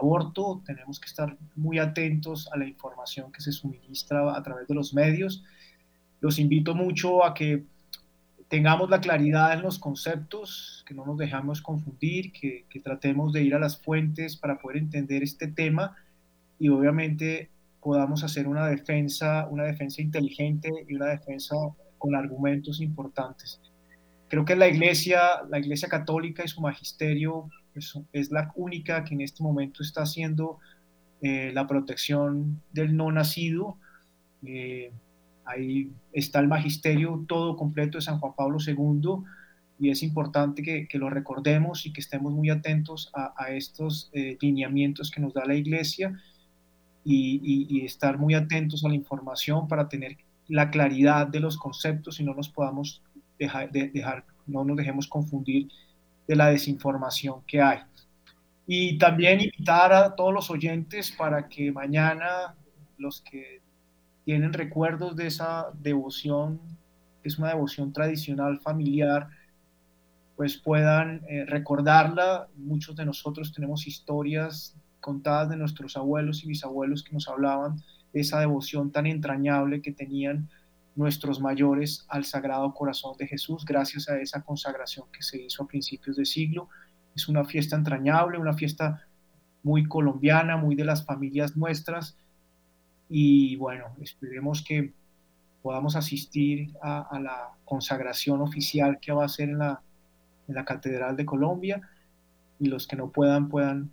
aborto. 0.00 0.62
Tenemos 0.64 1.00
que 1.00 1.06
estar 1.06 1.36
muy 1.54 1.78
atentos 1.78 2.48
a 2.52 2.56
la 2.56 2.66
información 2.66 3.32
que 3.32 3.40
se 3.40 3.52
suministra 3.52 4.36
a 4.36 4.42
través 4.42 4.68
de 4.68 4.74
los 4.74 4.94
medios. 4.94 5.44
Los 6.20 6.38
invito 6.38 6.74
mucho 6.74 7.24
a 7.24 7.34
que 7.34 7.64
tengamos 8.48 8.90
la 8.90 9.00
claridad 9.00 9.52
en 9.54 9.62
los 9.62 9.78
conceptos, 9.78 10.84
que 10.86 10.94
no 10.94 11.04
nos 11.04 11.18
dejamos 11.18 11.60
confundir, 11.60 12.32
que, 12.32 12.66
que 12.68 12.80
tratemos 12.80 13.32
de 13.32 13.42
ir 13.42 13.54
a 13.54 13.58
las 13.58 13.80
fuentes 13.82 14.36
para 14.36 14.58
poder 14.58 14.78
entender 14.78 15.22
este 15.22 15.48
tema 15.48 15.96
y 16.58 16.68
obviamente 16.68 17.50
podamos 17.80 18.24
hacer 18.24 18.48
una 18.48 18.66
defensa, 18.66 19.46
una 19.48 19.64
defensa 19.64 20.02
inteligente 20.02 20.70
y 20.88 20.94
una 20.94 21.06
defensa 21.06 21.54
con 21.98 22.14
argumentos 22.14 22.80
importantes. 22.80 23.60
Creo 24.28 24.44
que 24.44 24.56
la 24.56 24.68
iglesia, 24.68 25.42
la 25.48 25.58
iglesia 25.58 25.88
católica 25.88 26.42
y 26.44 26.48
su 26.48 26.60
magisterio 26.60 27.48
es, 27.76 27.98
es 28.12 28.30
la 28.30 28.52
única 28.56 29.04
que 29.04 29.14
en 29.14 29.20
este 29.20 29.42
momento 29.42 29.82
está 29.82 30.02
haciendo 30.02 30.58
eh, 31.22 31.50
la 31.54 31.66
protección 31.66 32.60
del 32.72 32.96
no 32.96 33.10
nacido. 33.10 33.78
Eh, 34.44 34.92
ahí 35.44 35.90
está 36.12 36.40
el 36.40 36.48
magisterio 36.48 37.24
todo 37.26 37.56
completo 37.56 37.98
de 37.98 38.02
San 38.02 38.18
Juan 38.18 38.34
Pablo 38.36 38.58
II 38.64 39.24
y 39.78 39.90
es 39.90 40.02
importante 40.02 40.62
que, 40.62 40.86
que 40.88 40.98
lo 40.98 41.10
recordemos 41.10 41.86
y 41.86 41.92
que 41.92 42.00
estemos 42.00 42.32
muy 42.32 42.50
atentos 42.50 43.10
a, 43.14 43.50
estos 43.50 44.10
eh, 44.12 44.36
lineamientos 44.40 45.10
que 45.10 45.20
nos 45.20 45.34
da 45.34 45.44
la 45.44 45.54
iglesia 45.54 46.18
y, 47.04 47.68
y, 47.70 47.84
estar 47.84 48.18
muy 48.18 48.34
atentos 48.34 48.84
a 48.84 48.88
la 48.88 48.94
información 48.94 49.68
para 49.68 49.88
tener 49.88 50.16
la 50.48 50.70
claridad 50.70 51.26
de 51.28 51.40
los 51.40 51.56
conceptos 51.56 52.18
y 52.18 52.24
no 52.24 52.34
nos 52.34 52.48
podamos 52.48 53.02
dejar, 53.38 53.70
de, 53.70 53.88
dejar, 53.88 54.24
no 54.46 54.64
nos 54.64 54.76
dejemos 54.76 55.06
confundir 55.06 55.68
de 56.26 56.36
la 56.36 56.48
desinformación 56.48 57.42
que 57.46 57.60
hay. 57.60 57.80
Y 58.66 58.98
también 58.98 59.40
invitar 59.40 59.92
a 59.92 60.14
todos 60.14 60.34
los 60.34 60.50
oyentes 60.50 61.12
para 61.12 61.48
que 61.48 61.70
mañana 61.70 62.54
los 62.98 63.20
que 63.20 63.60
tienen 64.24 64.52
recuerdos 64.52 65.14
de 65.14 65.28
esa 65.28 65.66
devoción, 65.80 66.60
que 67.22 67.28
es 67.28 67.38
una 67.38 67.48
devoción 67.48 67.92
tradicional 67.92 68.58
familiar, 68.58 69.28
pues 70.34 70.56
puedan 70.56 71.22
eh, 71.28 71.44
recordarla. 71.46 72.48
Muchos 72.56 72.96
de 72.96 73.06
nosotros 73.06 73.52
tenemos 73.52 73.86
historias 73.86 74.74
contadas 75.00 75.48
de 75.48 75.56
nuestros 75.56 75.96
abuelos 75.96 76.42
y 76.42 76.48
bisabuelos 76.48 77.04
que 77.04 77.12
nos 77.12 77.28
hablaban 77.28 77.76
de 78.12 78.20
esa 78.20 78.40
devoción 78.40 78.90
tan 78.90 79.06
entrañable 79.06 79.80
que 79.80 79.92
tenían 79.92 80.48
nuestros 80.96 81.40
mayores 81.40 82.04
al 82.08 82.24
Sagrado 82.24 82.72
Corazón 82.74 83.16
de 83.18 83.26
Jesús 83.28 83.64
gracias 83.64 84.08
a 84.08 84.18
esa 84.18 84.42
consagración 84.42 85.06
que 85.12 85.22
se 85.22 85.40
hizo 85.40 85.62
a 85.62 85.66
principios 85.68 86.16
de 86.16 86.24
siglo. 86.24 86.68
Es 87.14 87.28
una 87.28 87.44
fiesta 87.44 87.76
entrañable, 87.76 88.38
una 88.38 88.54
fiesta 88.54 89.06
muy 89.62 89.86
colombiana, 89.86 90.56
muy 90.56 90.74
de 90.74 90.84
las 90.84 91.04
familias 91.04 91.56
nuestras 91.56 92.16
y 93.08 93.56
bueno, 93.56 93.86
esperemos 94.00 94.64
que 94.64 94.92
podamos 95.62 95.96
asistir 95.96 96.72
a, 96.82 97.18
la 97.20 97.50
consagración 97.64 98.40
oficial 98.40 98.98
que 99.00 99.12
va 99.12 99.24
a 99.24 99.28
ser 99.28 99.50
en 99.50 99.58
la, 99.58 99.82
en 100.48 100.54
la 100.54 100.64
Catedral 100.64 101.16
de 101.16 101.26
Colombia 101.26 101.80
y 102.58 102.68
los 102.68 102.86
que 102.86 102.96
no 102.96 103.10
puedan 103.10 103.48
puedan 103.48 103.90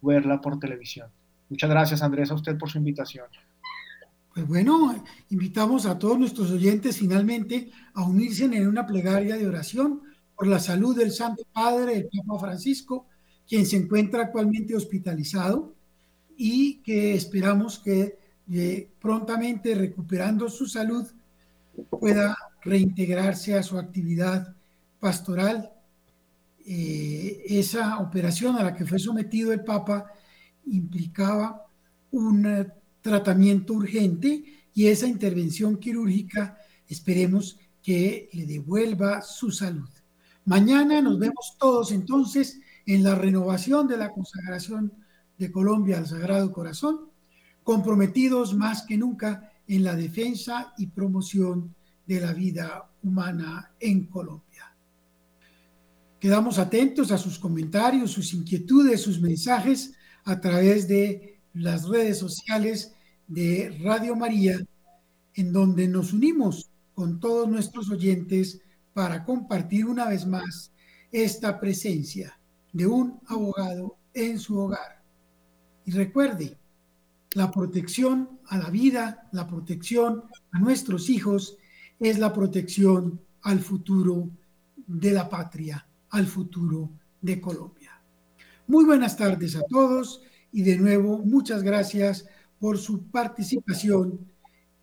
verla 0.00 0.40
por 0.40 0.58
televisión. 0.58 1.10
Muchas 1.48 1.70
gracias 1.70 2.02
Andrés 2.02 2.30
a 2.30 2.34
usted 2.34 2.56
por 2.58 2.70
su 2.70 2.78
invitación. 2.78 3.26
Pues 4.36 4.48
bueno, 4.48 5.02
invitamos 5.30 5.86
a 5.86 5.98
todos 5.98 6.18
nuestros 6.18 6.50
oyentes 6.50 6.98
finalmente 6.98 7.70
a 7.94 8.06
unirse 8.06 8.44
en 8.44 8.68
una 8.68 8.86
plegaria 8.86 9.34
de 9.34 9.46
oración 9.46 10.02
por 10.36 10.46
la 10.46 10.58
salud 10.58 10.94
del 10.94 11.10
Santo 11.10 11.42
Padre, 11.54 11.96
el 11.96 12.08
Papa 12.14 12.38
Francisco, 12.40 13.06
quien 13.48 13.64
se 13.64 13.78
encuentra 13.78 14.24
actualmente 14.24 14.76
hospitalizado 14.76 15.72
y 16.36 16.82
que 16.82 17.14
esperamos 17.14 17.78
que 17.78 18.18
eh, 18.52 18.90
prontamente 19.00 19.74
recuperando 19.74 20.50
su 20.50 20.66
salud 20.66 21.06
pueda 21.88 22.36
reintegrarse 22.60 23.54
a 23.54 23.62
su 23.62 23.78
actividad 23.78 24.54
pastoral. 25.00 25.72
Eh, 26.66 27.42
esa 27.46 28.00
operación 28.00 28.56
a 28.56 28.64
la 28.64 28.74
que 28.74 28.84
fue 28.84 28.98
sometido 28.98 29.50
el 29.54 29.64
Papa 29.64 30.12
implicaba 30.66 31.64
una 32.10 32.66
tratamiento 33.06 33.72
urgente 33.72 34.42
y 34.74 34.88
esa 34.88 35.06
intervención 35.06 35.76
quirúrgica 35.78 36.58
esperemos 36.88 37.56
que 37.80 38.28
le 38.32 38.46
devuelva 38.46 39.22
su 39.22 39.52
salud. 39.52 39.88
Mañana 40.44 41.00
nos 41.00 41.16
vemos 41.18 41.56
todos 41.56 41.92
entonces 41.92 42.60
en 42.84 43.04
la 43.04 43.14
renovación 43.14 43.86
de 43.86 43.96
la 43.96 44.10
consagración 44.12 44.92
de 45.38 45.52
Colombia 45.52 45.98
al 45.98 46.08
Sagrado 46.08 46.52
Corazón, 46.52 47.10
comprometidos 47.62 48.54
más 48.54 48.82
que 48.82 48.96
nunca 48.96 49.52
en 49.68 49.84
la 49.84 49.94
defensa 49.94 50.74
y 50.76 50.88
promoción 50.88 51.74
de 52.04 52.20
la 52.20 52.32
vida 52.32 52.90
humana 53.04 53.70
en 53.78 54.06
Colombia. 54.06 54.74
Quedamos 56.18 56.58
atentos 56.58 57.12
a 57.12 57.18
sus 57.18 57.38
comentarios, 57.38 58.10
sus 58.10 58.32
inquietudes, 58.34 59.00
sus 59.00 59.20
mensajes 59.20 59.94
a 60.24 60.40
través 60.40 60.88
de 60.88 61.38
las 61.54 61.88
redes 61.88 62.18
sociales 62.18 62.95
de 63.26 63.78
Radio 63.82 64.16
María, 64.16 64.58
en 65.34 65.52
donde 65.52 65.88
nos 65.88 66.12
unimos 66.12 66.70
con 66.94 67.20
todos 67.20 67.48
nuestros 67.48 67.90
oyentes 67.90 68.60
para 68.94 69.24
compartir 69.24 69.86
una 69.86 70.08
vez 70.08 70.26
más 70.26 70.72
esta 71.12 71.60
presencia 71.60 72.38
de 72.72 72.86
un 72.86 73.20
abogado 73.26 73.96
en 74.14 74.38
su 74.38 74.58
hogar. 74.58 75.02
Y 75.84 75.90
recuerde, 75.92 76.56
la 77.32 77.50
protección 77.50 78.40
a 78.46 78.58
la 78.58 78.70
vida, 78.70 79.28
la 79.32 79.46
protección 79.46 80.24
a 80.52 80.58
nuestros 80.58 81.10
hijos 81.10 81.58
es 81.98 82.18
la 82.18 82.32
protección 82.32 83.20
al 83.42 83.60
futuro 83.60 84.30
de 84.86 85.12
la 85.12 85.28
patria, 85.28 85.86
al 86.10 86.26
futuro 86.26 86.90
de 87.20 87.40
Colombia. 87.40 88.00
Muy 88.66 88.84
buenas 88.84 89.16
tardes 89.16 89.54
a 89.56 89.62
todos 89.68 90.22
y 90.52 90.62
de 90.62 90.76
nuevo 90.78 91.18
muchas 91.18 91.62
gracias 91.62 92.26
por 92.60 92.78
su 92.78 93.02
participación 93.10 94.20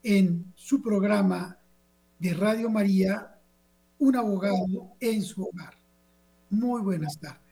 en 0.04 0.52
su 0.56 0.82
programa 0.82 1.58
de 2.20 2.34
Radio 2.34 2.70
María, 2.70 3.30
Un 4.00 4.18
abogado 4.18 4.96
en 5.00 5.22
su 5.22 5.44
hogar. 5.44 5.76
Muy 6.50 6.82
buenas 6.82 7.18
tardes. 7.20 7.43